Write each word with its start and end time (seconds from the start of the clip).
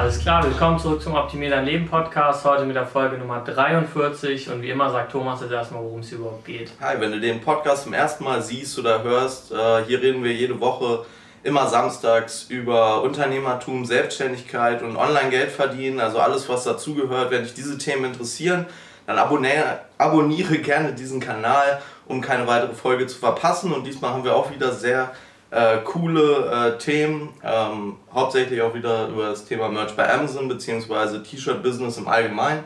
Alles 0.00 0.18
klar, 0.18 0.42
willkommen 0.42 0.78
zurück 0.78 1.02
zum 1.02 1.14
Optimier 1.14 1.50
dein 1.50 1.66
Leben 1.66 1.86
Podcast. 1.86 2.46
Heute 2.46 2.64
mit 2.64 2.74
der 2.74 2.86
Folge 2.86 3.18
Nummer 3.18 3.44
43 3.44 4.48
und 4.48 4.62
wie 4.62 4.70
immer 4.70 4.88
sagt 4.88 5.12
Thomas 5.12 5.42
jetzt 5.42 5.52
erstmal, 5.52 5.82
worum 5.82 6.00
es 6.00 6.10
überhaupt 6.10 6.46
geht. 6.46 6.72
Hi, 6.80 6.98
wenn 6.98 7.12
du 7.12 7.20
den 7.20 7.42
Podcast 7.42 7.82
zum 7.82 7.92
ersten 7.92 8.24
Mal 8.24 8.40
siehst 8.40 8.78
oder 8.78 9.02
hörst, 9.02 9.52
äh, 9.52 9.84
hier 9.86 10.00
reden 10.00 10.24
wir 10.24 10.32
jede 10.32 10.58
Woche 10.58 11.04
immer 11.42 11.66
samstags 11.66 12.44
über 12.48 13.02
Unternehmertum, 13.02 13.84
Selbstständigkeit 13.84 14.82
und 14.82 14.96
Online-Geld 14.96 15.50
verdienen, 15.50 16.00
also 16.00 16.18
alles, 16.18 16.48
was 16.48 16.64
dazugehört. 16.64 17.30
Wenn 17.30 17.42
dich 17.42 17.52
diese 17.52 17.76
Themen 17.76 18.06
interessieren, 18.06 18.64
dann 19.06 19.18
abonniere, 19.18 19.80
abonniere 19.98 20.56
gerne 20.60 20.94
diesen 20.94 21.20
Kanal, 21.20 21.82
um 22.06 22.22
keine 22.22 22.46
weitere 22.46 22.72
Folge 22.72 23.06
zu 23.06 23.18
verpassen. 23.18 23.70
Und 23.70 23.86
diesmal 23.86 24.14
haben 24.14 24.24
wir 24.24 24.34
auch 24.34 24.50
wieder 24.50 24.72
sehr 24.72 25.10
äh, 25.50 25.78
coole 25.78 26.74
äh, 26.74 26.78
Themen, 26.78 27.30
ähm, 27.42 27.96
hauptsächlich 28.12 28.62
auch 28.62 28.74
wieder 28.74 29.08
über 29.08 29.30
das 29.30 29.44
Thema 29.44 29.68
Merch 29.68 29.96
bei 29.96 30.12
Amazon 30.12 30.48
bzw. 30.48 31.18
T-Shirt-Business 31.18 31.98
im 31.98 32.08
Allgemeinen. 32.08 32.64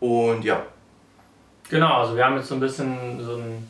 Und 0.00 0.44
ja. 0.44 0.62
Genau, 1.68 2.00
also 2.00 2.16
wir 2.16 2.24
haben 2.24 2.36
jetzt 2.36 2.48
so 2.48 2.54
ein 2.54 2.60
bisschen 2.60 3.24
so 3.24 3.36
ein, 3.36 3.68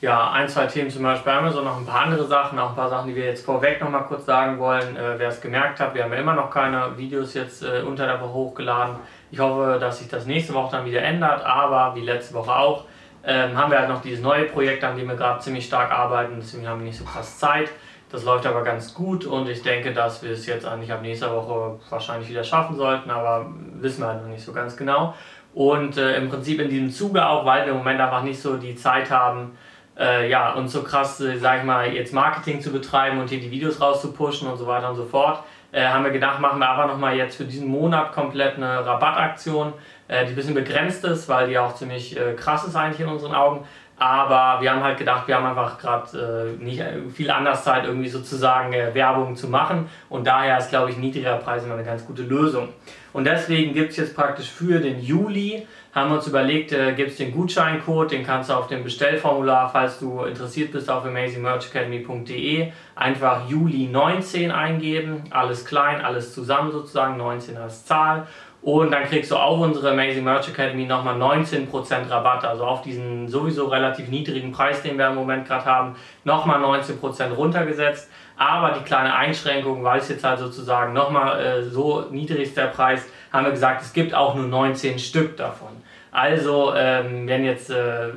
ja, 0.00 0.32
ein, 0.32 0.48
zwei 0.48 0.66
Themen 0.66 0.90
zum 0.90 1.02
Beispiel 1.02 1.32
bei 1.32 1.38
Amazon, 1.38 1.64
noch 1.64 1.76
ein 1.76 1.86
paar 1.86 2.02
andere 2.02 2.26
Sachen, 2.26 2.58
auch 2.58 2.70
ein 2.70 2.76
paar 2.76 2.90
Sachen, 2.90 3.08
die 3.08 3.14
wir 3.14 3.26
jetzt 3.26 3.44
vorweg 3.44 3.80
noch 3.80 3.90
mal 3.90 4.00
kurz 4.00 4.26
sagen 4.26 4.58
wollen. 4.58 4.96
Äh, 4.96 5.18
wer 5.18 5.28
es 5.28 5.40
gemerkt 5.40 5.78
hat, 5.78 5.94
wir 5.94 6.04
haben 6.04 6.12
ja 6.12 6.18
immer 6.18 6.34
noch 6.34 6.50
keine 6.50 6.96
Videos 6.96 7.34
jetzt 7.34 7.62
äh, 7.62 7.82
unter 7.86 8.06
der 8.06 8.20
Woche 8.20 8.32
hochgeladen. 8.32 8.96
Ich 9.30 9.38
hoffe, 9.38 9.78
dass 9.78 9.98
sich 9.98 10.08
das 10.08 10.26
nächste 10.26 10.54
Woche 10.54 10.76
dann 10.76 10.84
wieder 10.84 11.02
ändert, 11.02 11.44
aber 11.44 11.94
wie 11.94 12.04
letzte 12.04 12.34
Woche 12.34 12.54
auch, 12.54 12.84
ähm, 13.24 13.56
haben 13.56 13.70
wir 13.70 13.78
halt 13.78 13.88
noch 13.88 14.02
dieses 14.02 14.22
neue 14.22 14.44
Projekt, 14.44 14.82
an 14.84 14.96
dem 14.96 15.08
wir 15.08 15.16
gerade 15.16 15.40
ziemlich 15.40 15.66
stark 15.66 15.90
arbeiten, 15.90 16.34
deswegen 16.38 16.68
haben 16.68 16.80
wir 16.80 16.86
nicht 16.86 16.98
so 16.98 17.04
krass 17.04 17.38
Zeit. 17.38 17.68
Das 18.10 18.24
läuft 18.24 18.46
aber 18.46 18.62
ganz 18.62 18.92
gut 18.92 19.24
und 19.24 19.48
ich 19.48 19.62
denke, 19.62 19.94
dass 19.94 20.22
wir 20.22 20.32
es 20.32 20.44
jetzt 20.44 20.66
eigentlich 20.66 20.92
ab 20.92 21.00
nächster 21.00 21.34
Woche 21.34 21.80
wahrscheinlich 21.88 22.28
wieder 22.28 22.44
schaffen 22.44 22.76
sollten, 22.76 23.10
aber 23.10 23.46
wissen 23.80 24.02
wir 24.02 24.08
halt 24.08 24.22
noch 24.22 24.28
nicht 24.28 24.44
so 24.44 24.52
ganz 24.52 24.76
genau. 24.76 25.14
Und 25.54 25.96
äh, 25.96 26.16
im 26.16 26.28
Prinzip 26.28 26.60
in 26.60 26.68
diesem 26.68 26.90
Zuge 26.90 27.26
auch, 27.26 27.46
weil 27.46 27.64
wir 27.64 27.72
im 27.72 27.78
Moment 27.78 28.00
einfach 28.00 28.22
nicht 28.22 28.40
so 28.40 28.58
die 28.58 28.74
Zeit 28.74 29.10
haben, 29.10 29.56
äh, 29.98 30.28
ja, 30.28 30.52
uns 30.52 30.72
so 30.72 30.82
krass, 30.82 31.20
äh, 31.20 31.38
sag 31.38 31.60
ich 31.60 31.64
mal, 31.64 31.92
jetzt 31.92 32.12
Marketing 32.12 32.60
zu 32.60 32.70
betreiben 32.70 33.18
und 33.18 33.30
hier 33.30 33.40
die 33.40 33.50
Videos 33.50 33.80
rauszupushen 33.80 34.48
und 34.48 34.56
so 34.58 34.66
weiter 34.66 34.90
und 34.90 34.96
so 34.96 35.04
fort, 35.04 35.42
äh, 35.72 35.86
haben 35.86 36.04
wir 36.04 36.10
gedacht, 36.10 36.38
machen 36.40 36.58
wir 36.58 36.68
aber 36.68 36.86
nochmal 36.86 37.16
jetzt 37.16 37.36
für 37.36 37.44
diesen 37.44 37.68
Monat 37.68 38.12
komplett 38.12 38.56
eine 38.56 38.84
Rabattaktion, 38.84 39.72
äh, 40.12 40.26
die 40.26 40.32
ein 40.32 40.36
bisschen 40.36 40.54
begrenzt 40.54 41.04
ist, 41.04 41.28
weil 41.28 41.48
die 41.48 41.58
auch 41.58 41.74
ziemlich 41.74 42.16
äh, 42.16 42.34
krass 42.34 42.64
ist 42.64 42.76
eigentlich 42.76 43.00
in 43.00 43.08
unseren 43.08 43.34
Augen. 43.34 43.64
Aber 43.96 44.60
wir 44.60 44.72
haben 44.72 44.82
halt 44.82 44.98
gedacht, 44.98 45.28
wir 45.28 45.36
haben 45.36 45.46
einfach 45.46 45.78
gerade 45.78 46.56
äh, 46.60 46.62
nicht 46.62 46.82
viel 47.14 47.30
anders 47.30 47.64
Zeit, 47.64 47.84
irgendwie 47.84 48.08
sozusagen 48.08 48.72
äh, 48.72 48.94
Werbung 48.94 49.36
zu 49.36 49.48
machen. 49.48 49.88
Und 50.08 50.26
daher 50.26 50.58
ist, 50.58 50.70
glaube 50.70 50.90
ich, 50.90 50.96
niedriger 50.98 51.36
Preis 51.36 51.64
immer 51.64 51.74
eine 51.74 51.84
ganz 51.84 52.04
gute 52.04 52.22
Lösung. 52.22 52.68
Und 53.12 53.24
deswegen 53.24 53.74
gibt 53.74 53.90
es 53.92 53.98
jetzt 53.98 54.16
praktisch 54.16 54.50
für 54.50 54.80
den 54.80 55.00
Juli, 55.00 55.66
haben 55.94 56.10
wir 56.10 56.16
uns 56.16 56.26
überlegt, 56.26 56.72
äh, 56.72 56.94
gibt 56.94 57.10
es 57.10 57.16
den 57.18 57.32
Gutscheincode, 57.32 58.12
den 58.12 58.24
kannst 58.24 58.50
du 58.50 58.54
auf 58.54 58.66
dem 58.66 58.82
Bestellformular, 58.82 59.68
falls 59.70 59.98
du 59.98 60.24
interessiert 60.24 60.72
bist, 60.72 60.90
auf 60.90 61.04
amazingmerchacademy.de 61.04 62.72
einfach 62.94 63.48
Juli 63.48 63.88
19 63.88 64.50
eingeben. 64.50 65.24
Alles 65.30 65.64
klein, 65.64 66.00
alles 66.00 66.34
zusammen 66.34 66.72
sozusagen, 66.72 67.18
19 67.18 67.56
als 67.56 67.84
Zahl. 67.84 68.26
Und 68.62 68.92
dann 68.92 69.04
kriegst 69.04 69.32
du 69.32 69.36
auf 69.36 69.58
unsere 69.58 69.90
Amazing 69.90 70.22
Merch 70.22 70.48
Academy 70.48 70.86
nochmal 70.86 71.16
19% 71.16 72.08
Rabatt, 72.08 72.44
also 72.44 72.64
auf 72.64 72.82
diesen 72.82 73.26
sowieso 73.26 73.66
relativ 73.66 74.08
niedrigen 74.08 74.52
Preis, 74.52 74.82
den 74.82 74.96
wir 74.98 75.08
im 75.08 75.16
Moment 75.16 75.48
gerade 75.48 75.64
haben, 75.64 75.96
nochmal 76.22 76.60
19% 76.62 77.32
runtergesetzt. 77.32 78.08
Aber 78.36 78.70
die 78.78 78.84
kleine 78.84 79.14
Einschränkung, 79.14 79.82
weil 79.82 79.98
es 79.98 80.08
jetzt 80.08 80.22
halt 80.22 80.38
sozusagen 80.38 80.92
nochmal 80.92 81.40
äh, 81.40 81.62
so 81.64 82.06
niedrig 82.10 82.42
ist 82.42 82.56
der 82.56 82.68
Preis, 82.68 83.04
haben 83.32 83.44
wir 83.44 83.50
gesagt, 83.50 83.82
es 83.82 83.92
gibt 83.92 84.14
auch 84.14 84.36
nur 84.36 84.46
19 84.46 84.98
Stück 84.98 85.36
davon. 85.36 85.68
Also, 86.12 86.72
ähm, 86.76 87.26
wenn 87.26 87.44
jetzt 87.44 87.70
äh, 87.70 88.10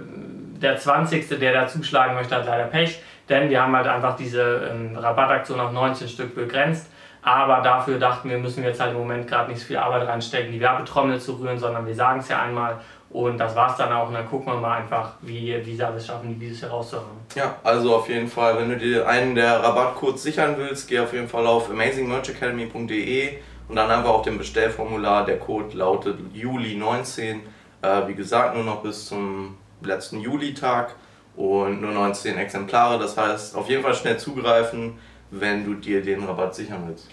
der 0.61 0.77
20. 0.77 1.27
der 1.39 1.53
da 1.53 1.67
zuschlagen 1.67 2.13
möchte, 2.13 2.35
hat 2.35 2.45
leider 2.45 2.65
Pech, 2.65 3.01
denn 3.29 3.49
wir 3.49 3.61
haben 3.61 3.75
halt 3.75 3.87
einfach 3.87 4.15
diese 4.15 4.69
ähm, 4.71 4.95
Rabattaktion 4.95 5.59
auf 5.59 5.71
19 5.71 6.07
Stück 6.07 6.35
begrenzt. 6.35 6.91
Aber 7.25 7.61
dafür 7.61 7.97
dachten 7.97 8.29
wir, 8.29 8.37
müssen 8.37 8.61
wir 8.61 8.69
jetzt 8.69 8.79
halt 8.79 8.91
im 8.91 8.99
Moment 8.99 9.27
gerade 9.27 9.49
nicht 9.49 9.59
so 9.59 9.65
viel 9.65 9.77
Arbeit 9.77 10.07
reinstecken, 10.07 10.51
die 10.51 10.59
Werbetrommel 10.59 11.19
zu 11.19 11.33
rühren, 11.33 11.57
sondern 11.57 11.87
wir 11.87 11.95
sagen 11.95 12.19
es 12.19 12.29
ja 12.29 12.39
einmal 12.39 12.79
und 13.09 13.39
das 13.39 13.55
war 13.55 13.71
es 13.71 13.77
dann 13.77 13.91
auch. 13.91 14.09
Und 14.09 14.13
dann 14.13 14.29
gucken 14.29 14.53
wir 14.53 14.59
mal 14.59 14.77
einfach, 14.77 15.13
wie, 15.21 15.59
wie 15.65 15.75
sie 15.75 15.81
es 15.81 16.05
schaffen, 16.05 16.39
dieses 16.39 16.61
herauszuhauen. 16.61 17.17
Ja, 17.33 17.55
also 17.63 17.95
auf 17.95 18.07
jeden 18.09 18.27
Fall, 18.27 18.59
wenn 18.59 18.69
du 18.69 18.77
dir 18.77 19.07
einen 19.07 19.33
der 19.33 19.63
Rabattcodes 19.63 20.21
sichern 20.21 20.53
willst, 20.57 20.87
geh 20.87 20.99
auf 20.99 21.13
jeden 21.13 21.27
Fall 21.27 21.47
auf 21.47 21.67
amazingmerchacademy.de 21.71 23.39
und 23.69 23.75
dann 23.75 23.89
einfach 23.89 24.11
auf 24.11 24.21
dem 24.21 24.37
Bestellformular. 24.37 25.25
Der 25.25 25.39
Code 25.39 25.75
lautet 25.75 26.19
Juli19. 26.35 27.39
Äh, 27.81 28.07
wie 28.07 28.13
gesagt, 28.13 28.53
nur 28.53 28.63
noch 28.63 28.83
bis 28.83 29.07
zum 29.07 29.57
letzten 29.81 30.19
Juli-Tag 30.19 30.93
und 31.35 31.81
nur 31.81 31.91
19 31.91 32.37
Exemplare. 32.37 32.99
Das 32.99 33.17
heißt, 33.17 33.55
auf 33.55 33.67
jeden 33.67 33.81
Fall 33.81 33.95
schnell 33.95 34.17
zugreifen 34.17 34.99
wenn 35.31 35.65
du 35.65 35.75
dir 35.75 36.01
den 36.01 36.23
Rabatt 36.23 36.55
sichern 36.55 36.83
willst. 36.87 37.09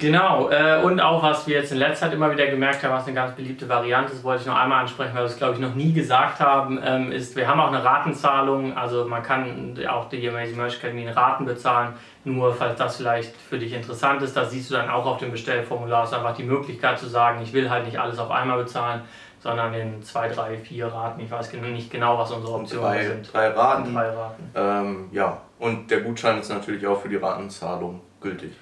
Genau, 0.00 0.48
äh, 0.48 0.80
und 0.82 0.98
auch 0.98 1.22
was 1.22 1.46
wir 1.46 1.56
jetzt 1.56 1.72
in 1.72 1.78
letzter 1.78 2.06
Zeit 2.06 2.14
immer 2.14 2.30
wieder 2.32 2.46
gemerkt 2.46 2.82
haben, 2.82 2.94
was 2.94 3.04
eine 3.04 3.14
ganz 3.14 3.36
beliebte 3.36 3.68
Variante 3.68 4.14
ist, 4.14 4.24
wollte 4.24 4.40
ich 4.40 4.46
noch 4.46 4.56
einmal 4.56 4.80
ansprechen, 4.80 5.10
weil 5.12 5.24
wir 5.24 5.26
es 5.26 5.36
glaube 5.36 5.52
ich 5.52 5.60
noch 5.60 5.74
nie 5.74 5.92
gesagt 5.92 6.40
haben, 6.40 6.80
ähm, 6.82 7.12
ist, 7.12 7.36
wir 7.36 7.46
haben 7.46 7.60
auch 7.60 7.68
eine 7.68 7.84
Ratenzahlung, 7.84 8.74
also 8.74 9.04
man 9.04 9.22
kann 9.22 9.78
auch 9.90 10.08
die 10.08 10.26
Amazing 10.26 10.56
Merch 10.56 10.78
Academy 10.78 11.02
in 11.02 11.10
Raten 11.10 11.44
bezahlen, 11.44 11.92
nur 12.24 12.54
falls 12.54 12.78
das 12.78 12.96
vielleicht 12.96 13.36
für 13.36 13.58
dich 13.58 13.74
interessant 13.74 14.22
ist, 14.22 14.34
da 14.34 14.46
siehst 14.46 14.70
du 14.70 14.74
dann 14.74 14.88
auch 14.88 15.04
auf 15.04 15.18
dem 15.18 15.32
Bestellformular 15.32 16.04
ist 16.04 16.14
einfach 16.14 16.34
die 16.34 16.44
Möglichkeit 16.44 16.98
zu 16.98 17.06
sagen, 17.06 17.42
ich 17.42 17.52
will 17.52 17.68
halt 17.68 17.84
nicht 17.84 18.00
alles 18.00 18.18
auf 18.18 18.30
einmal 18.30 18.56
bezahlen, 18.56 19.02
sondern 19.40 19.72
in 19.74 20.02
zwei, 20.02 20.28
drei, 20.28 20.56
vier 20.56 20.86
Raten, 20.86 21.20
ich 21.20 21.30
weiß 21.30 21.52
nicht 21.52 21.90
genau, 21.90 22.18
was 22.18 22.30
unsere 22.30 22.54
Optionen 22.54 22.84
drei, 22.84 23.04
sind. 23.04 23.32
Drei 23.32 23.48
Raten. 23.48 23.94
Drei 23.94 24.10
Raten. 24.10 24.50
Ähm, 24.54 25.08
ja, 25.12 25.38
und 25.58 25.90
der 25.90 26.00
Gutschein 26.02 26.38
ist 26.38 26.50
natürlich 26.50 26.86
auch 26.86 27.00
für 27.00 27.08
die 27.08 27.16
Ratenzahlung 27.16 28.00
gültig. 28.20 28.52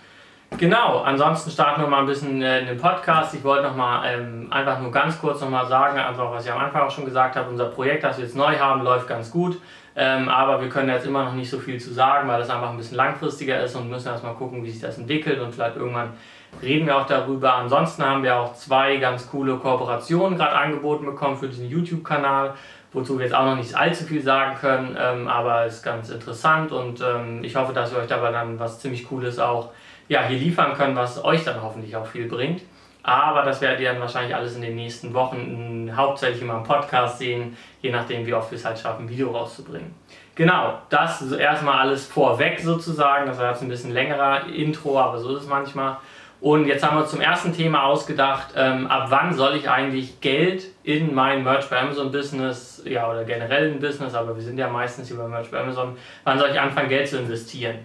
Genau, 0.56 1.00
ansonsten 1.00 1.50
starten 1.50 1.82
wir 1.82 1.88
mal 1.88 2.00
ein 2.00 2.06
bisschen 2.06 2.40
äh, 2.40 2.60
in 2.60 2.66
den 2.66 2.78
Podcast. 2.78 3.34
Ich 3.34 3.44
wollte 3.44 3.64
noch 3.64 3.76
mal 3.76 4.02
ähm, 4.06 4.48
einfach 4.50 4.80
nur 4.80 4.90
ganz 4.90 5.20
kurz 5.20 5.42
noch 5.42 5.50
mal 5.50 5.66
sagen, 5.66 5.98
einfach 5.98 6.30
was 6.32 6.46
ich 6.46 6.50
am 6.50 6.58
Anfang 6.58 6.82
auch 6.82 6.90
schon 6.90 7.04
gesagt 7.04 7.36
habe, 7.36 7.50
unser 7.50 7.66
Projekt, 7.66 8.02
das 8.02 8.16
wir 8.16 8.24
jetzt 8.24 8.34
neu 8.34 8.58
haben, 8.58 8.82
läuft 8.82 9.06
ganz 9.06 9.30
gut. 9.30 9.60
Ähm, 9.94 10.28
aber 10.28 10.60
wir 10.60 10.68
können 10.68 10.88
jetzt 10.88 11.06
immer 11.06 11.24
noch 11.24 11.34
nicht 11.34 11.50
so 11.50 11.58
viel 11.58 11.78
zu 11.78 11.92
sagen, 11.92 12.28
weil 12.28 12.38
das 12.38 12.48
einfach 12.48 12.70
ein 12.70 12.76
bisschen 12.76 12.96
langfristiger 12.96 13.60
ist 13.62 13.74
und 13.74 13.90
müssen 13.90 14.08
erstmal 14.08 14.34
gucken, 14.34 14.64
wie 14.64 14.70
sich 14.70 14.80
das 14.80 14.96
entwickelt 14.96 15.40
und 15.40 15.52
vielleicht 15.52 15.76
irgendwann 15.76 16.12
reden 16.62 16.86
wir 16.86 16.96
auch 16.96 17.06
darüber. 17.06 17.54
Ansonsten 17.54 18.04
haben 18.04 18.22
wir 18.22 18.36
auch 18.36 18.54
zwei 18.54 18.96
ganz 18.96 19.30
coole 19.30 19.56
Kooperationen 19.56 20.38
gerade 20.38 20.56
angeboten 20.56 21.06
bekommen 21.06 21.36
für 21.36 21.48
diesen 21.48 21.68
YouTube-Kanal 21.68 22.54
wozu 22.92 23.18
wir 23.18 23.26
jetzt 23.26 23.34
auch 23.34 23.44
noch 23.44 23.56
nicht 23.56 23.74
allzu 23.74 24.04
viel 24.04 24.22
sagen 24.22 24.56
können, 24.58 24.96
ähm, 24.98 25.28
aber 25.28 25.66
ist 25.66 25.82
ganz 25.82 26.08
interessant 26.08 26.72
und 26.72 27.00
ähm, 27.00 27.44
ich 27.44 27.54
hoffe, 27.56 27.72
dass 27.72 27.92
wir 27.92 28.00
euch 28.00 28.06
dabei 28.06 28.32
dann 28.32 28.58
was 28.58 28.80
ziemlich 28.80 29.06
Cooles 29.08 29.38
auch 29.38 29.70
ja, 30.08 30.24
hier 30.24 30.38
liefern 30.38 30.74
können, 30.74 30.96
was 30.96 31.22
euch 31.22 31.44
dann 31.44 31.62
hoffentlich 31.62 31.94
auch 31.96 32.06
viel 32.06 32.28
bringt. 32.28 32.62
Aber 33.02 33.42
das 33.42 33.60
werdet 33.60 33.80
ihr 33.80 33.92
dann 33.92 34.00
wahrscheinlich 34.00 34.34
alles 34.34 34.56
in 34.56 34.62
den 34.62 34.74
nächsten 34.74 35.14
Wochen 35.14 35.90
hauptsächlich 35.94 36.42
immer 36.42 36.58
im 36.58 36.62
Podcast 36.62 37.18
sehen, 37.18 37.56
je 37.80 37.90
nachdem, 37.90 38.26
wie 38.26 38.34
oft 38.34 38.50
wir 38.50 38.58
es 38.58 38.64
halt 38.64 38.78
schaffen, 38.78 39.06
ein 39.06 39.08
Video 39.08 39.30
rauszubringen. 39.30 39.94
Genau, 40.34 40.78
das 40.90 41.30
erstmal 41.32 41.78
alles 41.78 42.06
vorweg 42.06 42.60
sozusagen. 42.60 43.26
Das 43.26 43.38
war 43.38 43.50
jetzt 43.50 43.62
ein 43.62 43.68
bisschen 43.68 43.92
längerer 43.92 44.46
Intro, 44.46 44.98
aber 44.98 45.18
so 45.18 45.36
ist 45.36 45.42
es 45.42 45.48
manchmal. 45.48 45.98
Und 46.40 46.66
jetzt 46.66 46.86
haben 46.86 46.96
wir 46.96 47.06
zum 47.06 47.20
ersten 47.20 47.52
Thema 47.52 47.84
ausgedacht, 47.84 48.54
ähm, 48.56 48.86
ab 48.86 49.06
wann 49.08 49.34
soll 49.34 49.56
ich 49.56 49.68
eigentlich 49.68 50.20
Geld 50.20 50.66
in 50.84 51.12
mein 51.12 51.42
Merch 51.42 51.68
bei 51.68 51.80
Amazon 51.80 52.12
Business, 52.12 52.80
ja 52.84 53.10
oder 53.10 53.24
generell 53.24 53.72
ein 53.72 53.80
Business, 53.80 54.14
aber 54.14 54.36
wir 54.36 54.42
sind 54.42 54.56
ja 54.56 54.68
meistens 54.68 55.10
über 55.10 55.26
Merch 55.26 55.50
bei 55.50 55.60
Amazon, 55.60 55.96
wann 56.22 56.38
soll 56.38 56.50
ich 56.50 56.60
anfangen 56.60 56.88
Geld 56.88 57.08
zu 57.08 57.18
investieren? 57.18 57.78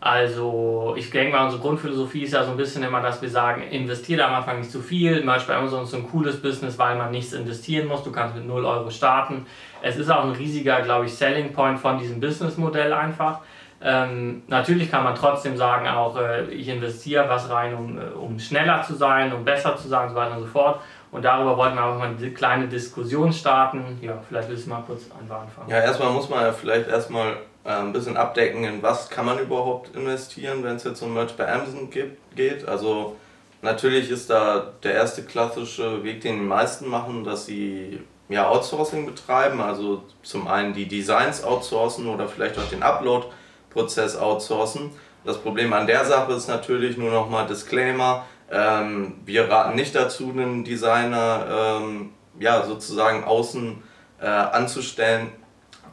Also 0.00 0.94
ich 0.96 1.10
denke 1.10 1.36
mal, 1.36 1.44
unsere 1.44 1.60
Grundphilosophie 1.60 2.22
ist 2.22 2.32
ja 2.32 2.44
so 2.44 2.52
ein 2.52 2.56
bisschen 2.56 2.84
immer, 2.84 3.02
dass 3.02 3.20
wir 3.20 3.28
sagen, 3.28 3.62
investiere 3.62 4.24
am 4.24 4.34
Anfang 4.34 4.60
nicht 4.60 4.70
zu 4.70 4.80
viel. 4.80 5.24
Merch 5.24 5.46
bei 5.46 5.56
Amazon 5.56 5.82
ist 5.82 5.90
so 5.90 5.96
ein 5.96 6.08
cooles 6.08 6.40
Business, 6.40 6.78
weil 6.78 6.96
man 6.96 7.10
nichts 7.10 7.32
investieren 7.32 7.88
muss. 7.88 8.04
Du 8.04 8.12
kannst 8.12 8.36
mit 8.36 8.46
0 8.46 8.64
Euro 8.64 8.90
starten. 8.90 9.44
Es 9.82 9.96
ist 9.96 10.08
auch 10.08 10.24
ein 10.24 10.30
riesiger, 10.30 10.80
glaube 10.82 11.06
ich, 11.06 11.14
Selling 11.14 11.52
Point 11.52 11.80
von 11.80 11.98
diesem 11.98 12.20
Businessmodell 12.20 12.92
einfach. 12.92 13.40
Ähm, 13.80 14.42
natürlich 14.48 14.90
kann 14.90 15.04
man 15.04 15.14
trotzdem 15.14 15.56
sagen, 15.56 15.86
auch 15.86 16.16
äh, 16.16 16.50
ich 16.50 16.68
investiere 16.68 17.28
was 17.28 17.48
rein, 17.48 17.74
um, 17.74 17.98
äh, 17.98 18.02
um 18.06 18.38
schneller 18.38 18.82
zu 18.82 18.94
sein, 18.94 19.32
um 19.32 19.44
besser 19.44 19.76
zu 19.76 19.86
sein 19.88 20.04
und 20.04 20.10
so 20.10 20.16
weiter 20.16 20.36
und 20.36 20.42
so 20.42 20.48
fort. 20.48 20.80
Und 21.12 21.24
darüber 21.24 21.56
wollten 21.56 21.76
wir 21.76 21.84
auch 21.84 21.98
mal 21.98 22.08
eine 22.08 22.30
kleine 22.32 22.66
Diskussion 22.66 23.32
starten. 23.32 23.98
Ja, 24.02 24.18
vielleicht 24.28 24.48
willst 24.48 24.66
du 24.66 24.70
mal 24.70 24.82
kurz 24.86 25.04
anfangen. 25.10 25.68
Ja, 25.68 25.78
erstmal 25.78 26.10
muss 26.10 26.28
man 26.28 26.42
ja 26.42 26.52
vielleicht 26.52 26.88
erstmal 26.88 27.36
äh, 27.64 27.70
ein 27.70 27.92
bisschen 27.92 28.16
abdecken, 28.16 28.64
in 28.64 28.82
was 28.82 29.08
kann 29.08 29.26
man 29.26 29.38
überhaupt 29.38 29.94
investieren, 29.94 30.64
wenn 30.64 30.76
es 30.76 30.84
jetzt 30.84 31.00
um 31.02 31.14
Merch 31.14 31.36
bei 31.36 31.50
Amazon 31.50 31.88
gibt, 31.88 32.34
geht. 32.34 32.66
Also 32.66 33.16
natürlich 33.62 34.10
ist 34.10 34.28
da 34.28 34.72
der 34.82 34.94
erste 34.94 35.22
klassische 35.22 36.02
Weg, 36.02 36.20
den 36.20 36.40
die 36.40 36.46
meisten 36.46 36.88
machen, 36.88 37.22
dass 37.22 37.46
sie 37.46 38.00
ja, 38.28 38.48
Outsourcing 38.48 39.06
betreiben. 39.06 39.60
Also 39.60 40.02
zum 40.22 40.48
einen 40.48 40.74
die 40.74 40.88
Designs 40.88 41.44
outsourcen 41.44 42.08
oder 42.08 42.26
vielleicht 42.26 42.58
auch 42.58 42.68
den 42.68 42.82
Upload 42.82 43.26
Prozess 43.70 44.16
outsourcen. 44.16 44.90
Das 45.24 45.38
Problem 45.38 45.72
an 45.72 45.86
der 45.86 46.04
Sache 46.04 46.32
ist 46.32 46.48
natürlich 46.48 46.96
nur 46.96 47.10
nochmal 47.10 47.46
Disclaimer. 47.46 48.24
Ähm, 48.50 49.14
wir 49.24 49.50
raten 49.50 49.76
nicht 49.76 49.94
dazu, 49.94 50.30
einen 50.30 50.64
Designer 50.64 51.80
ähm, 51.80 52.10
ja, 52.38 52.64
sozusagen 52.64 53.24
außen 53.24 53.82
äh, 54.20 54.26
anzustellen. 54.26 55.32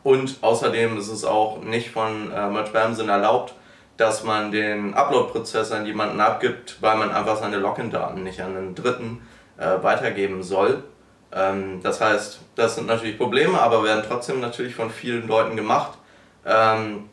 Und 0.04 0.38
außerdem 0.42 0.98
ist 0.98 1.10
es 1.10 1.25
auch 1.25 1.62
nicht 1.63 1.89
von 1.89 2.31
äh, 2.31 2.50
Merch 2.50 2.72
Bamson 2.72 3.10
erlaubt, 3.10 3.56
dass 3.98 4.24
man 4.24 4.51
den 4.51 4.94
Upload-Prozess 4.94 5.71
an 5.71 5.86
jemanden 5.86 6.19
abgibt, 6.19 6.78
weil 6.81 6.98
man 6.98 7.12
einfach 7.12 7.38
seine 7.38 7.57
Login-Daten 7.57 8.24
nicht 8.24 8.42
an 8.42 8.56
einen 8.56 8.75
Dritten 8.75 9.21
äh, 9.57 9.81
weitergeben 9.81 10.44
soll. 10.44 10.83
Ähm, 11.31 11.81
das 11.81 12.01
heißt, 12.01 12.39
das 12.56 12.75
sind 12.75 12.88
natürlich 12.88 13.18
Probleme, 13.18 13.60
aber 13.60 13.83
werden 13.83 14.04
trotzdem 14.07 14.39
natürlich 14.39 14.75
von 14.75 14.89
vielen 14.89 15.28
Leuten 15.28 15.56
gemacht. 15.56 15.98
Ähm, 16.45 17.10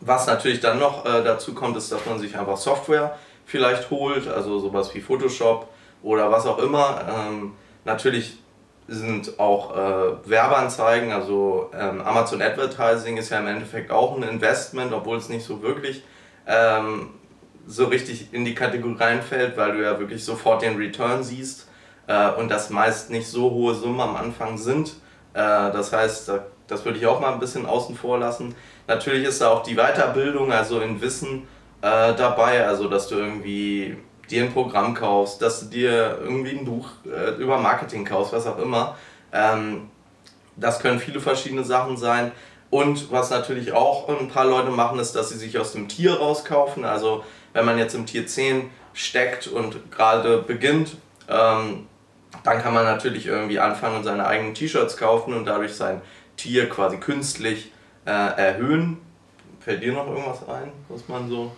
was 0.00 0.26
natürlich 0.26 0.60
dann 0.60 0.78
noch 0.78 1.04
äh, 1.04 1.22
dazu 1.24 1.54
kommt, 1.54 1.76
ist, 1.76 1.90
dass 1.90 2.04
man 2.06 2.18
sich 2.18 2.36
einfach 2.38 2.56
Software 2.56 3.16
vielleicht 3.46 3.90
holt, 3.90 4.28
also 4.28 4.58
sowas 4.58 4.94
wie 4.94 5.00
Photoshop 5.00 5.68
oder 6.02 6.30
was 6.30 6.46
auch 6.46 6.58
immer. 6.58 7.00
Ähm, 7.08 7.52
natürlich 7.84 8.38
sind 8.88 9.38
auch 9.38 9.76
äh, 9.76 10.28
Werbeanzeigen, 10.28 11.12
also 11.12 11.70
ähm, 11.74 12.00
Amazon 12.02 12.40
Advertising 12.40 13.16
ist 13.16 13.30
ja 13.30 13.40
im 13.40 13.48
Endeffekt 13.48 13.90
auch 13.90 14.16
ein 14.16 14.22
Investment, 14.22 14.92
obwohl 14.92 15.16
es 15.16 15.28
nicht 15.28 15.44
so 15.44 15.62
wirklich 15.62 16.04
ähm, 16.46 17.10
so 17.66 17.86
richtig 17.86 18.32
in 18.32 18.44
die 18.44 18.54
Kategorie 18.54 18.96
reinfällt, 18.96 19.56
weil 19.56 19.72
du 19.72 19.82
ja 19.82 19.98
wirklich 19.98 20.24
sofort 20.24 20.62
den 20.62 20.76
Return 20.76 21.24
siehst 21.24 21.66
äh, 22.06 22.30
und 22.32 22.48
das 22.48 22.70
meist 22.70 23.10
nicht 23.10 23.26
so 23.26 23.50
hohe 23.50 23.74
Summen 23.74 24.00
am 24.00 24.14
Anfang 24.14 24.56
sind. 24.56 24.90
Äh, 25.34 25.40
das 25.72 25.92
heißt, 25.92 26.30
das 26.68 26.84
würde 26.84 26.98
ich 26.98 27.06
auch 27.06 27.20
mal 27.20 27.32
ein 27.32 27.40
bisschen 27.40 27.66
außen 27.66 27.96
vor 27.96 28.18
lassen. 28.18 28.54
Natürlich 28.86 29.26
ist 29.26 29.40
da 29.40 29.50
auch 29.50 29.62
die 29.62 29.74
Weiterbildung, 29.74 30.52
also 30.52 30.80
in 30.80 31.00
Wissen 31.00 31.48
äh, 31.82 32.14
dabei, 32.14 32.66
also 32.66 32.88
dass 32.88 33.08
du 33.08 33.16
irgendwie 33.16 33.96
dir 34.30 34.44
ein 34.44 34.52
Programm 34.52 34.94
kaufst, 34.94 35.42
dass 35.42 35.60
du 35.60 35.66
dir 35.66 36.18
irgendwie 36.20 36.58
ein 36.58 36.64
Buch 36.64 36.88
äh, 37.04 37.34
über 37.40 37.58
Marketing 37.58 38.04
kaufst, 38.04 38.32
was 38.32 38.46
auch 38.46 38.58
immer. 38.58 38.96
Ähm, 39.32 39.88
das 40.56 40.80
können 40.80 40.98
viele 40.98 41.20
verschiedene 41.20 41.64
Sachen 41.64 41.96
sein. 41.96 42.32
Und 42.70 43.12
was 43.12 43.30
natürlich 43.30 43.72
auch 43.72 44.08
ein 44.08 44.28
paar 44.28 44.44
Leute 44.44 44.70
machen, 44.70 44.98
ist, 44.98 45.14
dass 45.14 45.28
sie 45.28 45.38
sich 45.38 45.58
aus 45.58 45.72
dem 45.72 45.88
Tier 45.88 46.14
rauskaufen. 46.14 46.84
Also 46.84 47.24
wenn 47.52 47.64
man 47.64 47.78
jetzt 47.78 47.94
im 47.94 48.06
Tier 48.06 48.26
10 48.26 48.70
steckt 48.92 49.46
und 49.46 49.92
gerade 49.92 50.38
beginnt, 50.38 50.96
ähm, 51.28 51.86
dann 52.42 52.62
kann 52.62 52.74
man 52.74 52.84
natürlich 52.84 53.26
irgendwie 53.26 53.58
anfangen 53.58 53.96
und 53.96 54.04
seine 54.04 54.26
eigenen 54.26 54.54
T-Shirts 54.54 54.96
kaufen 54.96 55.34
und 55.34 55.44
dadurch 55.44 55.74
sein 55.74 56.00
Tier 56.36 56.68
quasi 56.68 56.98
künstlich 56.98 57.70
äh, 58.06 58.10
erhöhen. 58.10 58.98
Fällt 59.60 59.82
dir 59.82 59.92
noch 59.92 60.06
irgendwas 60.06 60.48
ein, 60.48 60.72
was 60.88 61.06
man 61.08 61.28
so 61.28 61.52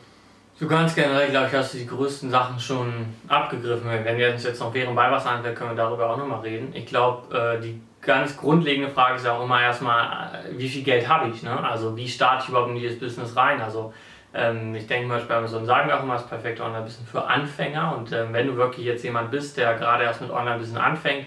so 0.58 0.66
ganz 0.66 0.92
generell, 0.92 1.30
glaube 1.30 1.46
ich, 1.46 1.54
hast 1.54 1.74
du 1.74 1.78
die 1.78 1.86
größten 1.86 2.30
Sachen 2.30 2.58
schon 2.58 2.92
abgegriffen. 3.28 3.88
Wenn 4.02 4.18
wir 4.18 4.32
uns 4.32 4.42
jetzt 4.42 4.58
noch 4.60 4.74
während 4.74 4.96
bei 4.96 5.08
was 5.08 5.24
anfällt, 5.24 5.56
können 5.56 5.70
wir 5.70 5.76
darüber 5.76 6.10
auch 6.10 6.16
nochmal 6.16 6.40
reden. 6.40 6.72
Ich 6.74 6.86
glaube, 6.86 7.36
äh, 7.36 7.60
die 7.60 7.80
ganz 8.00 8.36
grundlegende 8.36 8.90
Frage 8.90 9.16
ist 9.16 9.26
auch 9.28 9.44
immer 9.44 9.62
erstmal, 9.62 10.34
äh, 10.34 10.58
wie 10.58 10.68
viel 10.68 10.82
Geld 10.82 11.08
habe 11.08 11.28
ich? 11.28 11.44
Ne? 11.44 11.62
Also 11.62 11.96
wie 11.96 12.08
starte 12.08 12.42
ich 12.42 12.48
überhaupt 12.48 12.70
in 12.70 12.74
dieses 12.74 12.98
Business 12.98 13.36
rein? 13.36 13.60
Also 13.60 13.94
ähm, 14.34 14.74
ich 14.74 14.88
denke 14.88 15.06
mal, 15.06 15.20
bei 15.20 15.36
Amazon 15.36 15.64
sagen 15.64 15.88
wir 15.88 15.96
auch 15.96 16.02
immer, 16.02 16.14
das 16.14 16.26
perfekte 16.26 16.64
Online-Business 16.64 17.08
für 17.08 17.24
Anfänger. 17.24 17.96
Und 17.96 18.10
ähm, 18.10 18.32
wenn 18.32 18.48
du 18.48 18.56
wirklich 18.56 18.84
jetzt 18.84 19.04
jemand 19.04 19.30
bist, 19.30 19.56
der 19.58 19.74
gerade 19.74 20.02
erst 20.02 20.20
mit 20.22 20.30
Online-Business 20.30 20.82
anfängt 20.82 21.26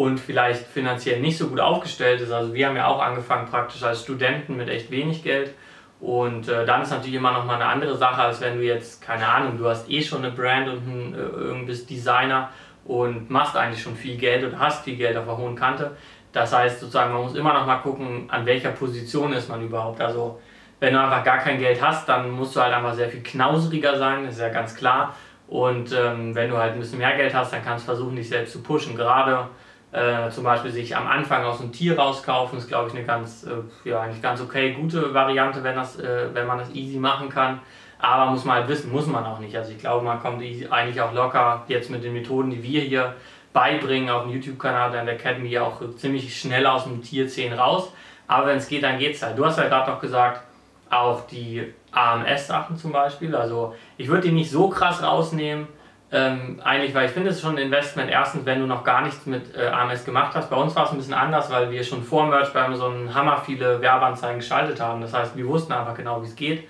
und 0.00 0.18
vielleicht 0.18 0.66
finanziell 0.66 1.20
nicht 1.20 1.36
so 1.36 1.48
gut 1.48 1.60
aufgestellt 1.60 2.22
ist, 2.22 2.32
also 2.32 2.54
wir 2.54 2.66
haben 2.66 2.76
ja 2.76 2.86
auch 2.86 3.02
angefangen 3.02 3.46
praktisch 3.50 3.82
als 3.82 4.02
Studenten 4.02 4.56
mit 4.56 4.70
echt 4.70 4.90
wenig 4.90 5.22
Geld 5.22 5.52
und 6.00 6.48
äh, 6.48 6.64
dann 6.64 6.80
ist 6.80 6.90
natürlich 6.90 7.16
immer 7.16 7.32
noch 7.32 7.44
mal 7.44 7.56
eine 7.56 7.66
andere 7.66 7.94
Sache, 7.98 8.22
als 8.22 8.40
wenn 8.40 8.56
du 8.56 8.64
jetzt, 8.64 9.02
keine 9.02 9.28
Ahnung, 9.28 9.58
du 9.58 9.68
hast 9.68 9.90
eh 9.90 10.00
schon 10.00 10.24
eine 10.24 10.32
Brand 10.32 10.70
und 10.70 10.86
ein, 10.86 11.62
äh, 11.62 11.66
bist 11.66 11.90
Designer 11.90 12.48
und 12.86 13.28
machst 13.28 13.54
eigentlich 13.56 13.82
schon 13.82 13.94
viel 13.94 14.16
Geld 14.16 14.42
und 14.42 14.58
hast 14.58 14.84
viel 14.84 14.96
Geld 14.96 15.18
auf 15.18 15.26
der 15.26 15.36
hohen 15.36 15.54
Kante. 15.54 15.90
Das 16.32 16.54
heißt 16.54 16.80
sozusagen, 16.80 17.12
man 17.12 17.22
muss 17.22 17.34
immer 17.34 17.52
noch 17.52 17.66
mal 17.66 17.76
gucken, 17.76 18.24
an 18.28 18.46
welcher 18.46 18.70
Position 18.70 19.34
ist 19.34 19.50
man 19.50 19.62
überhaupt. 19.62 20.00
Also 20.00 20.40
wenn 20.78 20.94
du 20.94 21.00
einfach 21.00 21.22
gar 21.22 21.38
kein 21.38 21.58
Geld 21.58 21.82
hast, 21.82 22.08
dann 22.08 22.30
musst 22.30 22.56
du 22.56 22.62
halt 22.62 22.72
einfach 22.72 22.94
sehr 22.94 23.10
viel 23.10 23.22
knauseriger 23.22 23.98
sein, 23.98 24.24
das 24.24 24.36
ist 24.36 24.40
ja 24.40 24.48
ganz 24.48 24.74
klar. 24.74 25.14
Und 25.46 25.92
ähm, 25.92 26.34
wenn 26.34 26.48
du 26.48 26.56
halt 26.56 26.72
ein 26.72 26.80
bisschen 26.80 26.98
mehr 26.98 27.14
Geld 27.16 27.34
hast, 27.34 27.52
dann 27.52 27.62
kannst 27.62 27.84
du 27.84 27.92
versuchen, 27.92 28.16
dich 28.16 28.30
selbst 28.30 28.52
zu 28.52 28.62
pushen. 28.62 28.96
Gerade 28.96 29.48
äh, 29.92 30.30
zum 30.30 30.44
Beispiel 30.44 30.70
sich 30.70 30.96
am 30.96 31.06
Anfang 31.06 31.44
aus 31.44 31.60
einem 31.60 31.72
Tier 31.72 31.98
rauskaufen, 31.98 32.58
ist 32.58 32.68
glaube 32.68 32.88
ich 32.88 32.94
eine 32.94 33.04
ganz, 33.04 33.44
äh, 33.44 33.88
ja, 33.88 34.00
eigentlich 34.00 34.22
ganz 34.22 34.40
okay, 34.40 34.72
gute 34.72 35.12
Variante, 35.12 35.62
wenn, 35.62 35.74
das, 35.74 35.98
äh, 35.98 36.28
wenn 36.32 36.46
man 36.46 36.58
das 36.58 36.70
easy 36.74 36.98
machen 36.98 37.28
kann. 37.28 37.60
Aber 37.98 38.30
muss 38.30 38.44
man 38.44 38.56
halt 38.56 38.68
wissen, 38.68 38.90
muss 38.92 39.06
man 39.06 39.24
auch 39.26 39.40
nicht. 39.40 39.54
Also 39.56 39.72
ich 39.72 39.78
glaube, 39.78 40.04
man 40.04 40.20
kommt 40.20 40.40
eigentlich 40.40 41.00
auch 41.00 41.12
locker 41.12 41.64
jetzt 41.68 41.90
mit 41.90 42.02
den 42.02 42.14
Methoden, 42.14 42.50
die 42.50 42.62
wir 42.62 42.80
hier 42.80 43.14
beibringen 43.52 44.08
auf 44.08 44.22
dem 44.22 44.32
YouTube-Kanal 44.32 44.92
der 44.92 45.06
Academy 45.06 45.58
auch 45.58 45.82
ziemlich 45.96 46.38
schnell 46.38 46.66
aus 46.66 46.84
dem 46.84 47.02
Tier 47.02 47.28
10 47.28 47.52
raus. 47.52 47.92
Aber 48.26 48.46
wenn 48.46 48.58
es 48.58 48.68
geht, 48.68 48.84
dann 48.84 48.98
geht 48.98 49.16
es 49.16 49.22
halt. 49.22 49.36
Du 49.36 49.44
hast 49.44 49.58
ja 49.58 49.68
gerade 49.68 49.90
noch 49.90 50.00
gesagt, 50.00 50.42
auch 50.88 51.26
die 51.26 51.74
AMS-Sachen 51.92 52.76
zum 52.76 52.92
Beispiel. 52.92 53.34
Also 53.34 53.74
ich 53.96 54.08
würde 54.08 54.28
die 54.28 54.32
nicht 54.32 54.50
so 54.50 54.68
krass 54.68 55.02
rausnehmen, 55.02 55.68
ähm, 56.12 56.60
eigentlich, 56.64 56.92
weil 56.92 57.06
ich 57.06 57.12
finde, 57.12 57.30
es 57.30 57.36
ist 57.36 57.42
schon 57.42 57.56
ein 57.56 57.66
Investment. 57.66 58.10
Erstens, 58.10 58.44
wenn 58.44 58.58
du 58.58 58.66
noch 58.66 58.82
gar 58.82 59.02
nichts 59.02 59.26
mit 59.26 59.54
äh, 59.56 59.68
AMS 59.68 60.04
gemacht 60.04 60.34
hast. 60.34 60.50
Bei 60.50 60.56
uns 60.56 60.74
war 60.74 60.86
es 60.86 60.90
ein 60.90 60.96
bisschen 60.96 61.14
anders, 61.14 61.50
weil 61.50 61.70
wir 61.70 61.84
schon 61.84 62.02
vor 62.02 62.26
Merch 62.26 62.52
bei 62.52 62.64
Amazon 62.64 63.14
Hammer 63.14 63.40
viele 63.44 63.80
Werbeanzeigen 63.80 64.40
geschaltet 64.40 64.80
haben. 64.80 65.00
Das 65.00 65.12
heißt, 65.12 65.36
wir 65.36 65.46
wussten 65.46 65.72
einfach 65.72 65.94
genau, 65.94 66.20
wie 66.22 66.26
es 66.26 66.34
geht. 66.34 66.64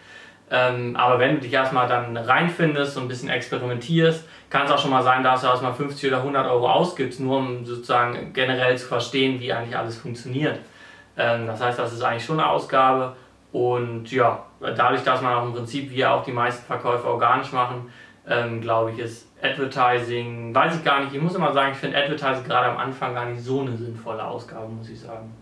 Ähm, 0.50 0.94
aber 0.96 1.18
wenn 1.18 1.36
du 1.36 1.40
dich 1.40 1.52
erstmal 1.52 1.88
dann 1.88 2.16
reinfindest 2.16 2.96
und 2.96 3.04
ein 3.04 3.08
bisschen 3.08 3.30
experimentierst, 3.30 4.28
kann 4.50 4.66
es 4.66 4.72
auch 4.72 4.78
schon 4.78 4.90
mal 4.90 5.02
sein, 5.02 5.22
dass 5.22 5.40
du 5.40 5.46
erstmal 5.46 5.72
50 5.72 6.10
oder 6.10 6.18
100 6.18 6.46
Euro 6.46 6.68
ausgibst, 6.68 7.20
nur 7.20 7.38
um 7.38 7.64
sozusagen 7.64 8.32
generell 8.34 8.76
zu 8.76 8.88
verstehen, 8.88 9.40
wie 9.40 9.52
eigentlich 9.52 9.76
alles 9.76 9.96
funktioniert. 9.96 10.58
Ähm, 11.16 11.46
das 11.46 11.62
heißt, 11.62 11.78
das 11.78 11.92
ist 11.94 12.02
eigentlich 12.02 12.24
schon 12.24 12.40
eine 12.40 12.48
Ausgabe. 12.48 13.16
Und 13.52 14.12
ja, 14.12 14.44
dadurch, 14.60 15.02
dass 15.02 15.22
man 15.22 15.34
auch 15.34 15.44
im 15.44 15.54
Prinzip, 15.54 15.90
wie 15.90 16.04
auch 16.04 16.24
die 16.24 16.32
meisten 16.32 16.66
Verkäufe 16.66 17.06
organisch 17.06 17.52
machen, 17.52 17.90
ähm, 18.28 18.60
glaube 18.60 18.92
ich, 18.92 18.98
ist 18.98 19.26
Advertising, 19.42 20.54
weiß 20.54 20.76
ich 20.76 20.84
gar 20.84 21.04
nicht. 21.04 21.14
Ich 21.14 21.20
muss 21.20 21.34
immer 21.34 21.52
sagen, 21.52 21.72
ich 21.72 21.78
finde 21.78 21.96
Advertising 21.96 22.44
gerade 22.44 22.70
am 22.70 22.76
Anfang 22.76 23.14
gar 23.14 23.26
nicht 23.26 23.42
so 23.42 23.60
eine 23.60 23.76
sinnvolle 23.76 24.24
Ausgabe, 24.24 24.68
muss 24.68 24.88
ich 24.88 25.00
sagen. 25.00 25.32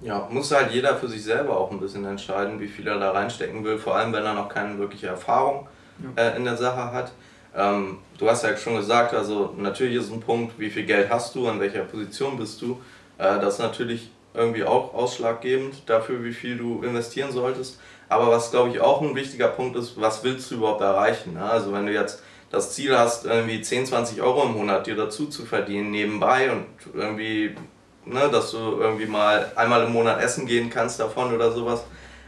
Ja, 0.00 0.26
muss 0.30 0.50
halt 0.50 0.72
jeder 0.72 0.96
für 0.96 1.08
sich 1.08 1.22
selber 1.22 1.56
auch 1.56 1.70
ein 1.70 1.78
bisschen 1.78 2.04
entscheiden, 2.04 2.58
wie 2.58 2.66
viel 2.66 2.86
er 2.88 2.98
da 2.98 3.12
reinstecken 3.12 3.62
will, 3.64 3.78
vor 3.78 3.96
allem 3.96 4.12
wenn 4.12 4.24
er 4.24 4.34
noch 4.34 4.48
keine 4.48 4.78
wirkliche 4.78 5.06
Erfahrung 5.06 5.68
äh, 6.16 6.36
in 6.36 6.44
der 6.44 6.56
Sache 6.56 6.92
hat. 6.92 7.12
Ähm, 7.54 7.98
du 8.18 8.28
hast 8.28 8.42
ja 8.44 8.56
schon 8.56 8.76
gesagt, 8.76 9.14
also 9.14 9.54
natürlich 9.56 9.96
ist 9.96 10.12
ein 10.12 10.20
Punkt, 10.20 10.58
wie 10.58 10.70
viel 10.70 10.84
Geld 10.84 11.08
hast 11.10 11.34
du, 11.34 11.48
an 11.48 11.60
welcher 11.60 11.82
Position 11.82 12.36
bist 12.36 12.60
du. 12.62 12.80
Äh, 13.18 13.38
das 13.40 13.54
ist 13.54 13.60
natürlich 13.60 14.10
irgendwie 14.34 14.64
auch 14.64 14.94
ausschlaggebend 14.94 15.88
dafür, 15.88 16.24
wie 16.24 16.32
viel 16.32 16.56
du 16.56 16.82
investieren 16.82 17.32
solltest. 17.32 17.78
Aber 18.08 18.30
was 18.30 18.50
glaube 18.50 18.70
ich 18.70 18.80
auch 18.80 19.00
ein 19.00 19.14
wichtiger 19.14 19.48
Punkt 19.48 19.76
ist, 19.76 20.00
was 20.00 20.22
willst 20.24 20.50
du 20.50 20.56
überhaupt 20.56 20.80
erreichen? 20.80 21.34
Ne? 21.34 21.44
Also 21.44 21.72
wenn 21.72 21.86
du 21.86 21.92
jetzt 21.92 22.22
das 22.50 22.74
Ziel 22.74 22.96
hast, 22.96 23.24
irgendwie 23.24 23.62
10, 23.62 23.86
20 23.86 24.20
Euro 24.20 24.44
im 24.44 24.52
Monat 24.52 24.86
dir 24.86 24.94
dazu 24.94 25.26
zu 25.26 25.46
verdienen 25.46 25.90
nebenbei 25.90 26.52
und 26.52 26.66
irgendwie, 26.92 27.56
ne, 28.04 28.28
dass 28.30 28.50
du 28.50 28.58
irgendwie 28.58 29.06
mal 29.06 29.50
einmal 29.56 29.84
im 29.84 29.92
Monat 29.92 30.20
essen 30.20 30.46
gehen 30.46 30.68
kannst 30.68 31.00
davon 31.00 31.34
oder 31.34 31.50
sowas 31.52 31.84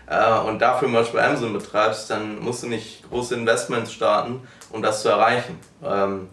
äh, 0.06 0.38
und 0.40 0.60
dafür 0.60 0.88
mal 0.88 1.04
bei 1.12 1.26
Amazon 1.26 1.52
betreibst, 1.52 2.10
dann 2.10 2.40
musst 2.40 2.62
du 2.62 2.68
nicht 2.68 3.08
große 3.10 3.34
Investments 3.34 3.92
starten, 3.92 4.46
um 4.70 4.82
das 4.82 5.02
zu 5.02 5.08
erreichen. 5.08 5.58
Ähm, 5.84 6.28